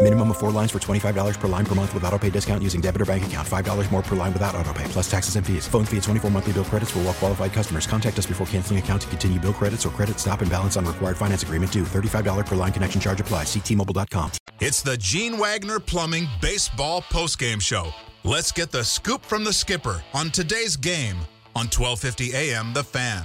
[0.00, 2.80] Minimum of four lines for $25 per line per month with auto pay discount using
[2.80, 3.46] debit or bank account.
[3.46, 5.66] $5 more per line without auto pay, plus taxes and fees.
[5.66, 7.84] Phone fee at 24 monthly bill credits for all well qualified customers.
[7.84, 10.84] Contact us before canceling account to continue bill credits or credit stop and balance on
[10.84, 11.82] required finance agreement due.
[11.82, 13.42] $35 per line connection charge apply.
[13.42, 14.30] Ctmobile.com.
[14.60, 17.90] It's the Gene Wagner Plumbing Baseball Postgame Show.
[18.22, 21.16] Let's get the scoop from the skipper on today's game
[21.56, 23.24] on 1250 AM The Fan.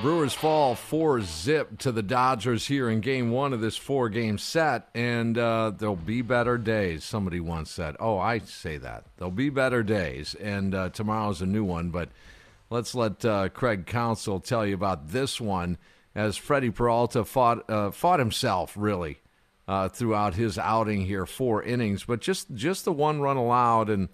[0.00, 4.38] Brewers fall four zip to the Dodgers here in game one of this four game
[4.38, 7.04] set, and uh, there'll be better days.
[7.04, 9.04] Somebody once said, Oh, I say that.
[9.16, 11.90] There'll be better days, and uh, tomorrow's a new one.
[11.90, 12.08] But
[12.70, 15.76] let's let uh, Craig Counsell tell you about this one
[16.14, 19.18] as Freddie Peralta fought, uh, fought himself, really,
[19.68, 23.88] uh, throughout his outing here, four innings, but just, just the one run allowed.
[23.88, 24.08] And,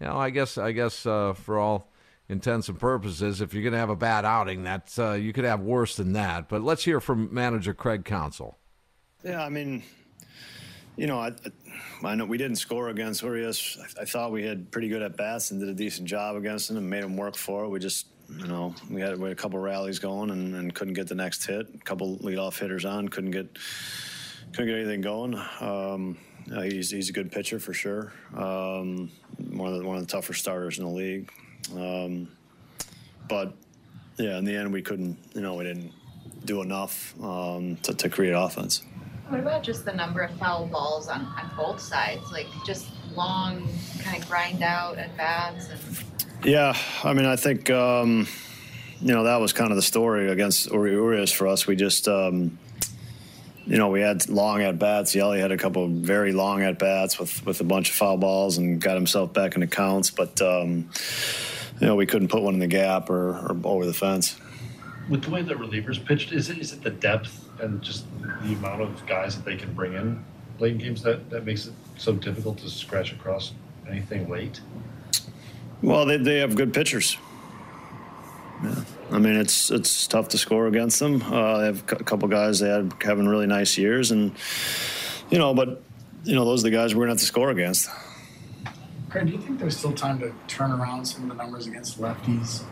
[0.00, 1.89] you know, I guess, I guess uh, for all
[2.30, 5.44] intents and purposes, if you're going to have a bad outing, that's uh, you could
[5.44, 6.48] have worse than that.
[6.48, 8.56] But let's hear from manager Craig Counsell.
[9.24, 9.82] Yeah, I mean,
[10.96, 11.32] you know, I,
[12.02, 13.78] I know we didn't score against Urias.
[13.98, 16.68] I, I, thought we had pretty good at bats and did a decent job against
[16.68, 17.68] them and made them work for it.
[17.68, 18.06] We just,
[18.38, 21.14] you know, we had, we had a couple rallies going and, and, couldn't get the
[21.14, 21.66] next hit.
[21.74, 23.58] A couple leadoff hitters on, couldn't get
[24.52, 25.40] couldn't get anything going.
[25.60, 26.16] Um,
[26.46, 28.12] he's, he's a good pitcher for sure.
[28.34, 29.10] Um,
[29.50, 31.30] one of the one of the tougher starters in the league.
[31.74, 32.28] Um,
[33.28, 33.54] but
[34.18, 35.18] yeah, in the end, we couldn't.
[35.34, 35.92] You know, we didn't
[36.44, 38.82] do enough um, to, to create offense.
[39.28, 42.32] What about just the number of foul balls on, on both sides?
[42.32, 43.68] Like just long,
[44.00, 45.68] kind of grind out at bats.
[45.68, 45.80] And...
[46.44, 48.26] Yeah, I mean, I think um,
[49.00, 51.66] you know that was kind of the story against Urias for us.
[51.66, 52.08] We just.
[52.08, 52.58] Um,
[53.70, 55.14] you know, we had long at bats.
[55.14, 58.16] Yelly had a couple of very long at bats with, with a bunch of foul
[58.16, 60.10] balls and got himself back into counts.
[60.10, 60.90] But um,
[61.80, 64.36] you know, we couldn't put one in the gap or, or over the fence.
[65.08, 68.06] With the way the relievers pitched, is it is it the depth and just
[68.42, 70.24] the amount of guys that they can bring in
[70.58, 73.52] late in games that, that makes it so difficult to scratch across
[73.88, 74.60] anything late?
[75.80, 77.16] Well, they, they have good pitchers.
[78.64, 78.84] Yeah.
[79.10, 81.22] I mean, it's it's tough to score against them.
[81.22, 84.32] Uh, they have a couple guys they had having really nice years, and
[85.30, 85.82] you know, but
[86.24, 87.88] you know, those are the guys we're gonna have to score against.
[89.08, 92.00] Craig, do you think there's still time to turn around some of the numbers against
[92.00, 92.62] lefties?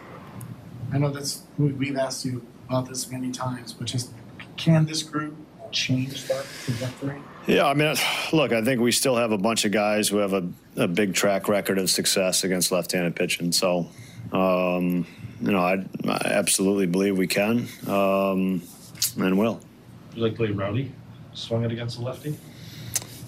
[0.92, 4.12] I know that's we've asked you about this many times, but just
[4.56, 5.36] can this group
[5.72, 7.20] change that trajectory?
[7.46, 7.94] Yeah, I mean,
[8.32, 11.14] look, I think we still have a bunch of guys who have a, a big
[11.14, 13.52] track record of success against left-handed pitching.
[13.52, 13.88] So,
[14.32, 15.06] um,
[15.40, 18.62] you know, I, I, absolutely believe we can um,
[19.16, 19.60] and will.
[20.14, 20.92] You like play Rowdy
[21.32, 22.36] swung it against the lefty?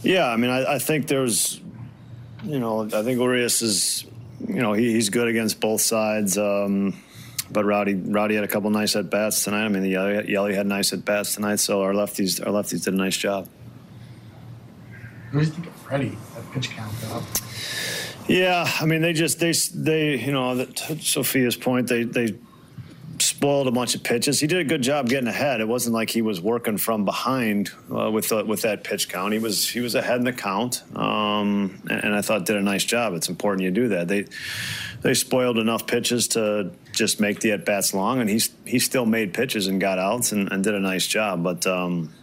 [0.03, 1.61] Yeah, I mean, I, I think there's
[2.45, 4.07] you know, I think Urias is,
[4.47, 6.39] you know, he, he's good against both sides.
[6.39, 6.97] Um,
[7.51, 9.65] but Rowdy, Rowdy had a couple nice at bats tonight.
[9.65, 11.57] I mean, the Yelly, Yelly had nice at bats tonight.
[11.57, 13.49] So our lefties, our lefties did a nice job.
[15.33, 16.19] What do you think of Freddie?
[16.35, 17.23] That pitch count up.
[18.31, 22.37] Yeah, I mean, they just they they you know, to Sophia's point, they they
[23.19, 24.39] spoiled a bunch of pitches.
[24.39, 25.61] He did a good job getting ahead.
[25.61, 29.33] It wasn't like he was working from behind uh, with the, with that pitch count.
[29.33, 32.63] He was he was ahead in the count, um, and, and I thought did a
[32.63, 33.15] nice job.
[33.15, 34.07] It's important you do that.
[34.07, 34.27] They
[35.01, 39.07] they spoiled enough pitches to just make the at bats long, and he's he still
[39.07, 41.43] made pitches and got outs and, and did a nice job.
[41.43, 42.15] But um,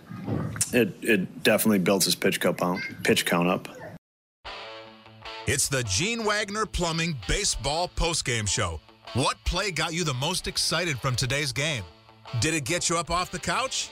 [0.72, 3.68] it it definitely built his pitch count pitch count up.
[5.48, 8.82] It's the Gene Wagner Plumbing Baseball Postgame Show.
[9.14, 11.86] What play got you the most excited from today's game?
[12.42, 13.90] Did it get you up off the couch?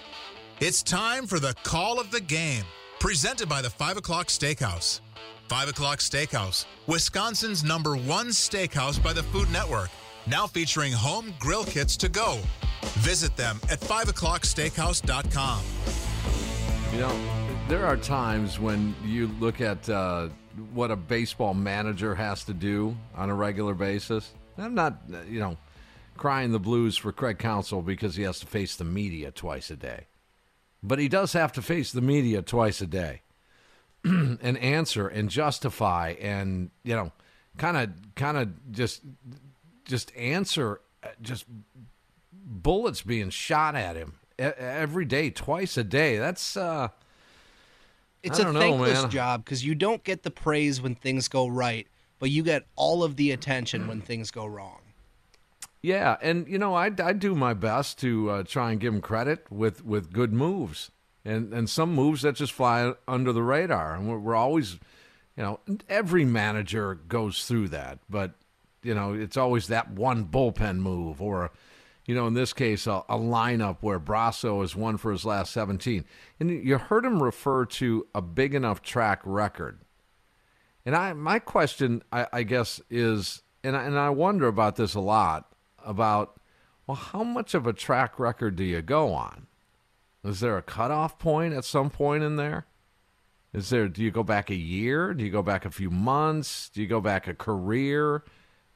[0.60, 2.66] It's time for the call of the game,
[3.00, 5.00] presented by the 5 o'clock steakhouse.
[5.48, 9.92] 5 o'clock steakhouse, Wisconsin's number one steakhouse by the Food Network,
[10.28, 12.38] now featuring home grill kits to go.
[13.00, 15.64] Visit them at 5o'clocksteakhouse.com.
[16.92, 20.28] You know, there are times when you look at uh,
[20.74, 24.34] what a baseball manager has to do on a regular basis.
[24.58, 25.58] I'm not, you know,
[26.18, 29.76] crying the blues for Craig Counsell because he has to face the media twice a
[29.76, 30.08] day.
[30.82, 33.22] But he does have to face the media twice a day
[34.04, 37.12] and answer and justify and, you know,
[37.58, 39.02] kind of kind of just
[39.86, 40.82] just answer
[41.22, 41.46] just
[42.34, 46.18] bullets being shot at him every day, twice a day.
[46.18, 46.90] That's uh
[48.26, 49.12] It's a know, thankless man.
[49.12, 51.88] job because you don't get the praise when things go right,
[52.20, 54.80] but you get all of the attention when things go wrong.
[55.82, 59.02] Yeah, and you know, I, I do my best to uh, try and give him
[59.02, 60.90] credit with, with good moves,
[61.24, 64.80] and and some moves that just fly under the radar, and we're, we're always,
[65.38, 68.34] you know, every manager goes through that, but
[68.82, 71.52] you know, it's always that one bullpen move, or,
[72.06, 75.52] you know, in this case, a, a lineup where Brosseau has won for his last
[75.52, 76.06] seventeen,
[76.40, 79.82] and you heard him refer to a big enough track record.
[80.86, 84.94] And I, my question, I, I guess, is, and I, and I wonder about this
[84.94, 85.52] a lot
[85.84, 86.40] about,
[86.86, 89.48] well, how much of a track record do you go on?
[90.24, 92.68] Is there a cutoff point at some point in there?
[93.54, 93.88] Is there?
[93.88, 95.14] Do you go back a year?
[95.14, 96.70] Do you go back a few months?
[96.70, 98.24] Do you go back a career?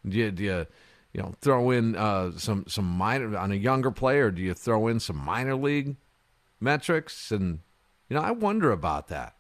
[0.08, 0.68] Do you, do you,
[1.14, 4.32] you know, throw in uh, some some minor on a younger player?
[4.32, 5.96] Do you throw in some minor league
[6.60, 7.32] metrics?
[7.32, 7.60] And
[8.10, 9.36] you know, I wonder about that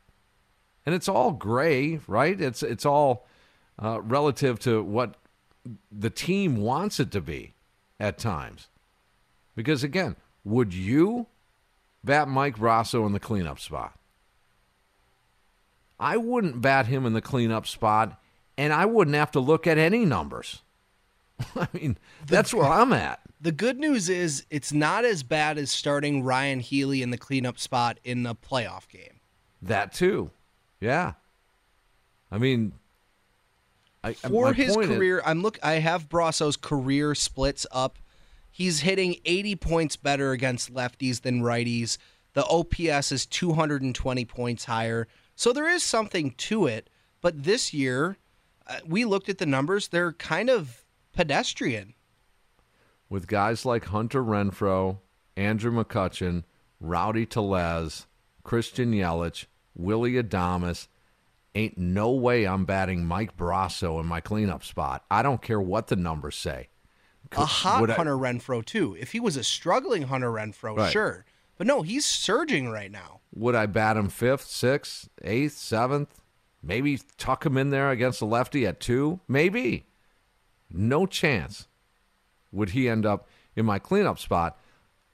[0.89, 2.41] and it's all gray, right?
[2.41, 3.27] It's it's all
[3.77, 5.17] uh, relative to what
[5.91, 7.53] the team wants it to be
[7.99, 8.69] at times.
[9.55, 11.27] Because again, would you
[12.03, 13.99] bat Mike Brosseau in the cleanup spot?
[15.99, 18.19] I wouldn't bat him in the cleanup spot,
[18.57, 20.63] and I wouldn't have to look at any numbers.
[21.55, 23.19] I mean, that's where I'm at.
[23.41, 27.57] The good news is it's not as bad as starting Ryon Healy in the cleanup
[27.57, 29.19] spot in a playoff game.
[29.61, 30.31] That too,
[30.79, 31.13] yeah.
[32.31, 32.73] I mean,
[34.03, 35.59] I, For his point is- career, I'm look.
[35.63, 37.97] I have Brosseau's career splits up.
[38.51, 41.97] He's hitting 80 points better against lefties than righties.
[42.33, 45.07] The OPS is 220 points higher.
[45.35, 46.89] So there is something to it.
[47.21, 48.17] But this year,
[48.67, 49.87] uh, we looked at the numbers.
[49.89, 50.83] They're kind of
[51.13, 51.93] pedestrian.
[53.09, 54.99] with guys like Hunter Renfroe,
[55.35, 56.43] Andrew McCutchen,
[56.79, 58.05] Rowdy Tellez,
[58.43, 59.45] Christian Yelich,
[59.75, 60.87] Willy Adames,
[61.55, 65.05] ain't no way I'm batting Mike Brosseau in my cleanup spot.
[65.09, 66.67] I don't care what the numbers say.
[67.31, 68.95] A hot Would I- Hunter Renfroe, too.
[68.99, 70.91] If he was a struggling Hunter Renfroe, Right.
[70.91, 71.25] sure.
[71.57, 73.21] But no, he's surging right now.
[73.33, 76.21] Would I bat him fifth, sixth, eighth, seventh?
[76.61, 79.19] Maybe tuck him in there against the lefty at two?
[79.27, 79.85] Maybe.
[80.71, 81.67] No chance
[82.51, 84.59] would he end up in my cleanup spot.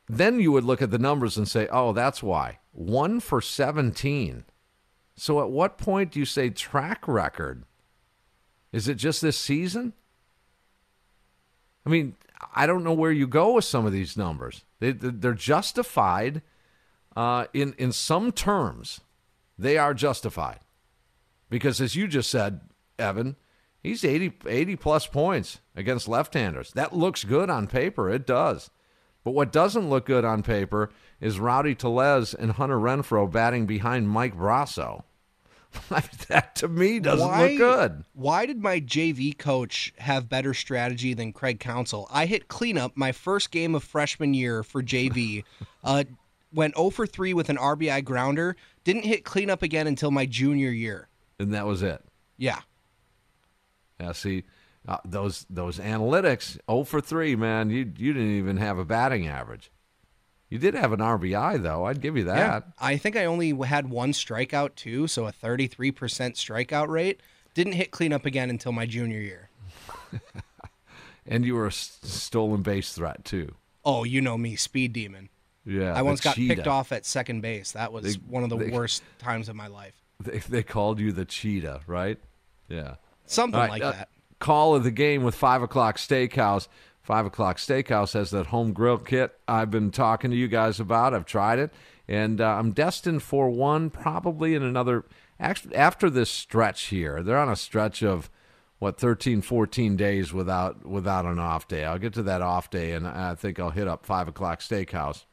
[0.08, 2.60] Then you would look at the numbers and say, oh, that's why.
[2.72, 4.46] One for 17.
[5.16, 7.64] So at what point do you say track record?
[8.72, 9.94] Is it just this season?
[11.86, 12.16] I mean,
[12.54, 14.66] I don't know where you go with some of these numbers.
[14.80, 16.42] They, they're justified
[17.16, 19.02] uh, in in some terms.
[19.58, 20.60] They are justified
[21.50, 22.60] because, as you just said,
[23.00, 23.38] Evan,
[23.86, 26.72] he's 80, 80 plus points against left-handers.
[26.74, 28.10] That looks good on paper.
[28.10, 28.70] It does.
[29.24, 34.10] But what doesn't look good on paper is Rowdy Tellez and Hunter Renfroe batting behind
[34.10, 35.04] Mike Brosseau.
[36.30, 38.06] that to me doesn't look good.
[38.14, 42.08] Why did my JV coach have better strategy than Craig Counsell?
[42.12, 45.44] I hit cleanup my first game of freshman year for JV.
[45.84, 46.06] uh,
[46.54, 48.56] went 0 for 3 with an RBI grounder.
[48.84, 51.10] Didn't hit cleanup again until my junior year.
[51.40, 52.02] And that was it.
[52.38, 52.62] Yeah.
[54.00, 54.44] Yeah, see,
[54.88, 57.70] uh, those those analytics, 0 for 3, man.
[57.70, 59.72] You you didn't even have a batting average.
[60.50, 61.86] You did have an RBI though.
[61.86, 62.38] I'd give you that.
[62.38, 62.60] Yeah.
[62.80, 67.20] I think I only had one strikeout too, so a 33% strikeout rate.
[67.56, 69.50] Didn't hit cleanup again until my junior year.
[71.28, 73.56] And you were a stolen base threat too.
[73.84, 75.30] Oh, you know me, speed demon.
[75.66, 77.72] Yeah, I once got picked off at second base.
[77.72, 79.96] That was They- one of the they- worst times of my life.
[80.24, 82.18] They, they called you the cheetah, right?
[82.70, 82.96] Yeah.
[83.26, 84.10] Something right, like uh, that.
[84.40, 86.68] Call of the game with Five O'Clock Steakhouse.
[87.02, 91.14] Five O'Clock Steakhouse has that home grill kit I've been talking to you guys about.
[91.14, 91.72] I've tried it,
[92.08, 95.06] and uh, I'm destined for one probably in another.
[95.40, 98.30] Actually, after this stretch here, they're on a stretch of
[98.80, 101.86] what 13, 14 days without without an off day.
[101.86, 105.26] I'll get to that off day, and I think I'll hit up Five O'Clock Steakhouse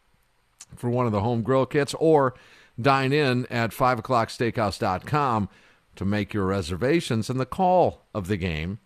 [0.76, 2.34] for one of the home grill kits or
[2.80, 5.48] dine in at 5o'clocksteakhouse.com
[5.96, 7.28] to make your reservations.
[7.28, 8.78] And the call of the game,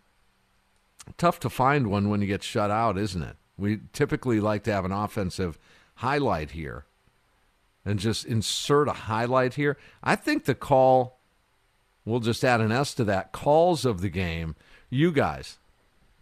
[1.16, 3.36] tough to find one when you get shut out, isn't it?
[3.56, 5.58] We typically like to have an offensive
[5.96, 6.84] highlight here
[7.84, 9.78] and just insert a highlight here.
[10.02, 11.20] I think the call,
[12.04, 14.56] we'll just add an S to that, calls of the game,
[14.90, 15.58] you guys,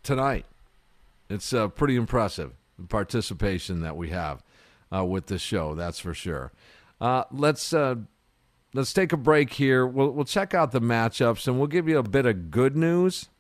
[0.03, 0.45] tonight.
[1.30, 4.43] It's uh, pretty impressive, the participation that we have
[4.95, 6.53] uh, with this show, that's for sure.
[7.01, 7.97] Uh, let's uh,
[8.75, 9.87] let's take a break here.
[9.87, 13.31] We'll we'll check out the matchups and we'll give you a bit of good news.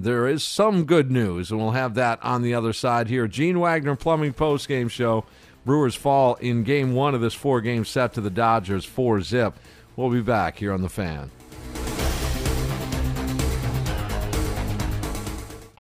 [0.00, 3.26] There is some good news, and we'll have that on the other side here.
[3.26, 5.24] Gene Wagner Plumbing Post Game Show.
[5.66, 9.54] Brewers fall in Game One of this four-game set to the Dodgers, four zip.
[9.96, 11.32] We'll be back here on the Fan.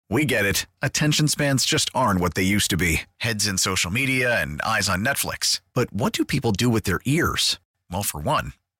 [0.08, 0.66] We get it.
[0.80, 4.88] Attention spans just aren't what they used to be heads in social media and eyes
[4.88, 5.60] on Netflix.
[5.74, 7.58] But what do people do with their ears?
[7.90, 8.54] Well, for one,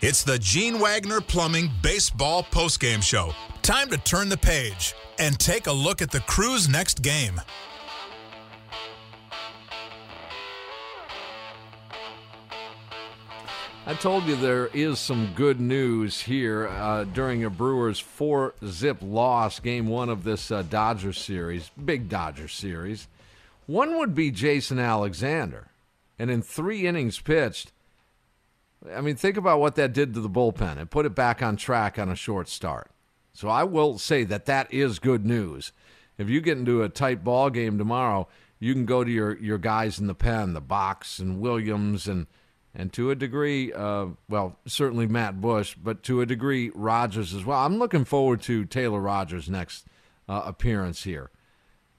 [0.00, 3.32] It's the Gene Wagner Plumbing Baseball Postgame Show.
[3.62, 7.40] Time to turn the page and take a look at the crew's next game.
[13.86, 18.98] I told you there is some good news here uh, during a Brewers four zip
[19.02, 23.08] loss, game one of this uh, Dodger series, big Dodger series.
[23.66, 25.72] One would be Jason Alexander.
[26.20, 27.72] And in three innings pitched,
[28.94, 31.56] I mean, think about what that did to the bullpen and put it back on
[31.56, 32.90] track on a short start.
[33.32, 35.72] So I will say that that is good news.
[36.16, 39.58] If you get into a tight ball game tomorrow, you can go to your, your
[39.58, 42.26] guys in the pen, the box and Williams and
[42.74, 47.44] and to a degree, uh, well, certainly Matt Bush, but to a degree, Rogers as
[47.44, 47.58] well.
[47.58, 49.86] I'm looking forward to Taylor Rogers' next
[50.28, 51.30] uh, appearance here,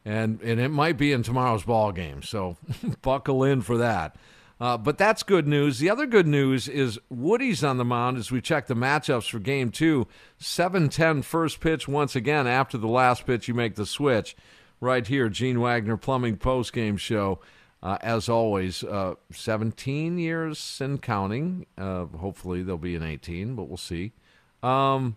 [0.06, 2.22] and and it might be in tomorrow's ball game.
[2.22, 2.56] So
[3.02, 4.16] buckle in for that.
[4.60, 5.80] Uh, but that's good news.
[5.80, 9.40] The other good news is Woody's on the mound as we check the matchups for
[9.40, 10.06] game two.
[10.38, 14.36] 7 10 first pitch once again after the last pitch, you make the switch.
[14.82, 17.40] Right here, Gene Wagner Plumbing Post Game Show.
[17.82, 21.66] Uh, as always, uh, 17 years and counting.
[21.78, 24.12] Uh, hopefully, there'll be an 18, but we'll see.
[24.62, 25.16] Um,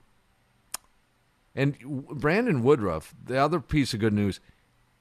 [1.57, 1.77] and
[2.09, 4.39] Brandon Woodruff, the other piece of good news,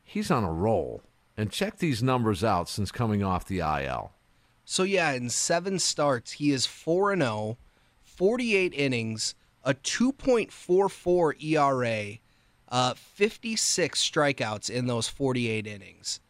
[0.04, 1.04] he's on a roll.
[1.38, 4.12] And check these numbers out since coming off the IL.
[4.72, 7.58] So yeah, in seven starts, he is four and 0,
[8.04, 9.36] 48 innings,
[9.66, 12.20] a 2.44 ERA,
[12.70, 16.22] uh, 56 strikeouts in those 48 innings.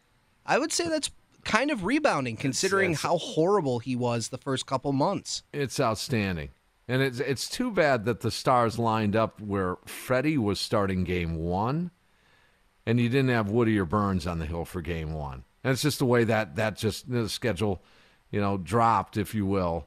[0.44, 1.12] I would say that's
[1.44, 5.44] kind of rebounding considering it's- how horrible he was the first couple months.
[5.52, 6.48] It's outstanding.
[6.88, 11.36] And it's it's too bad that the stars lined up where Freddy was starting game
[11.36, 11.92] one
[12.84, 15.44] and you didn't have Woody or Burnes on the hill for game one.
[15.62, 17.84] And it's just the way that that just the schedule,
[18.32, 19.86] you know, dropped, if you will.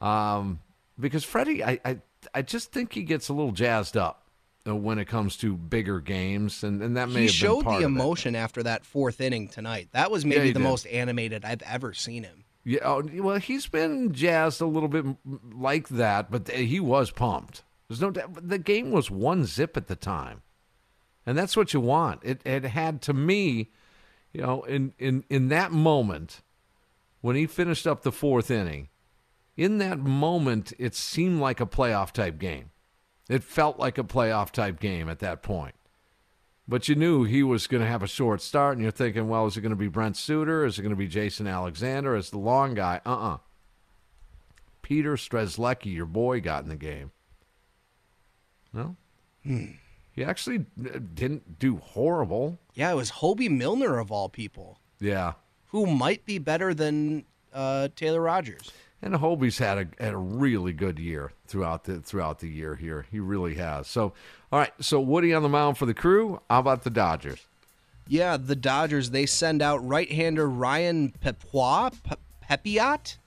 [0.00, 0.60] Um,
[0.98, 1.98] because Freddy, I, I
[2.34, 4.28] I just think he gets a little jazzed up
[4.66, 7.64] uh, when it comes to bigger games, and, and that may He have showed been
[7.64, 7.94] part the of it.
[7.96, 9.88] emotion after that fourth inning tonight.
[9.92, 10.64] That was maybe he the did.
[10.64, 12.44] most animated I've ever seen him.
[12.62, 15.06] Yeah, oh, well, he's been jazzed a little bit
[15.54, 17.62] like that, but he was pumped.
[17.88, 18.46] There's no doubt.
[18.48, 20.42] The game was one zip at the time,
[21.24, 22.20] and that's what you want.
[22.22, 23.70] It it had to me,
[24.34, 26.42] you know, in in in that moment
[27.20, 28.88] when he finished up the fourth inning,
[29.56, 32.70] in that moment, it seemed like a playoff type game.
[33.28, 35.74] It felt like a playoff type game at that point.
[36.66, 39.46] But you knew he was going to have a short start, and you're thinking, well,
[39.46, 40.64] is it going to be Brent Suter?
[40.64, 42.14] Is it going to be Jason Alexander?
[42.16, 43.00] Is the long guy?
[43.04, 43.38] Uh uh
[44.82, 47.10] Peter Strzelecki, your boy, got in the game.
[48.72, 48.96] No?
[49.44, 49.66] Hmm.
[50.12, 52.58] He actually uh, didn't do horrible.
[52.74, 55.34] Yeah, it was Hobie Milner of all people, Yeah.
[55.70, 58.70] Who might be better than uh, Taylor Rogers.
[59.02, 63.06] And Hobie's had a had a really good year throughout the throughout the year here.
[63.10, 63.86] He really has.
[63.88, 64.12] So,
[64.52, 64.72] all right.
[64.80, 66.40] So Woody on the mound for the crew.
[66.50, 67.46] How about the Dodgers?
[68.10, 72.16] Yeah, the Dodgers, they send out right-hander Ryan Pepois, Pe-
[72.56, 73.18] Pepiot.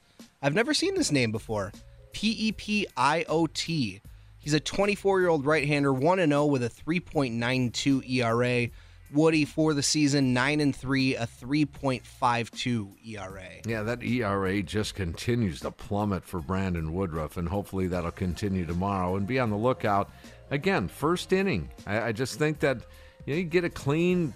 [0.41, 1.71] I've never seen this name before.
[2.11, 4.01] P-E-P-I-O-T.
[4.39, 8.69] He's a 24-year-old right-hander, one and zero with a 3.92 ERA.
[9.13, 13.49] Woody for the season, 9 and 3, a 3.52 ERA.
[13.65, 19.15] Yeah, that ERA just continues to plummet for Brandon Woodruff, and hopefully that'll continue tomorrow.
[19.15, 20.09] And be on the lookout.
[20.51, 21.69] Again, first inning.
[21.85, 22.77] I, I just think that
[23.25, 24.33] you, know, you get a clean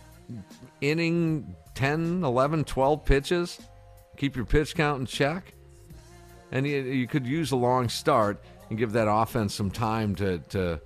[0.82, 3.60] inning 10, 11, 12 pitches,
[4.18, 5.54] keep your pitch count in check,
[6.52, 10.40] and you, you could use a long start and give that offense some time to,
[10.40, 10.82] to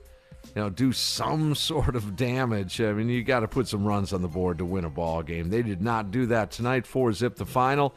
[0.56, 2.82] you know, do some sort of damage.
[2.82, 5.24] I mean, you got to put some runs on the board to win a ball
[5.24, 5.50] game.
[5.50, 6.86] They did not do that tonight.
[6.86, 7.94] Four zip the final.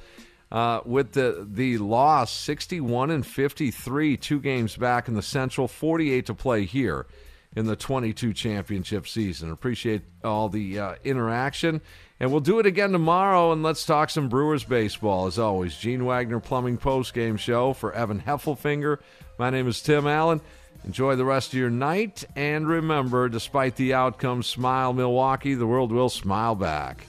[0.52, 6.26] Uh, with the the loss, 61 and 53, two games back in the Central, 48
[6.26, 7.06] to play here
[7.56, 9.50] in the 22 championship season.
[9.50, 11.80] Appreciate all the uh, interaction.
[12.20, 15.26] And we'll do it again tomorrow, and let's talk some Brewers baseball.
[15.26, 18.98] As always, Gene Wagner Plumbing Post Game Show for Evan Heffelfinger.
[19.38, 20.40] My name is Tim Allen.
[20.84, 25.92] Enjoy the rest of your night, and remember, despite the outcome, smile Milwaukee, the world
[25.92, 27.06] will smile back.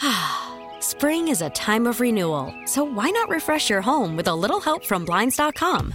[0.80, 4.60] Spring is a time of renewal, so why not refresh your home with a little
[4.60, 5.94] help from Blinds.com?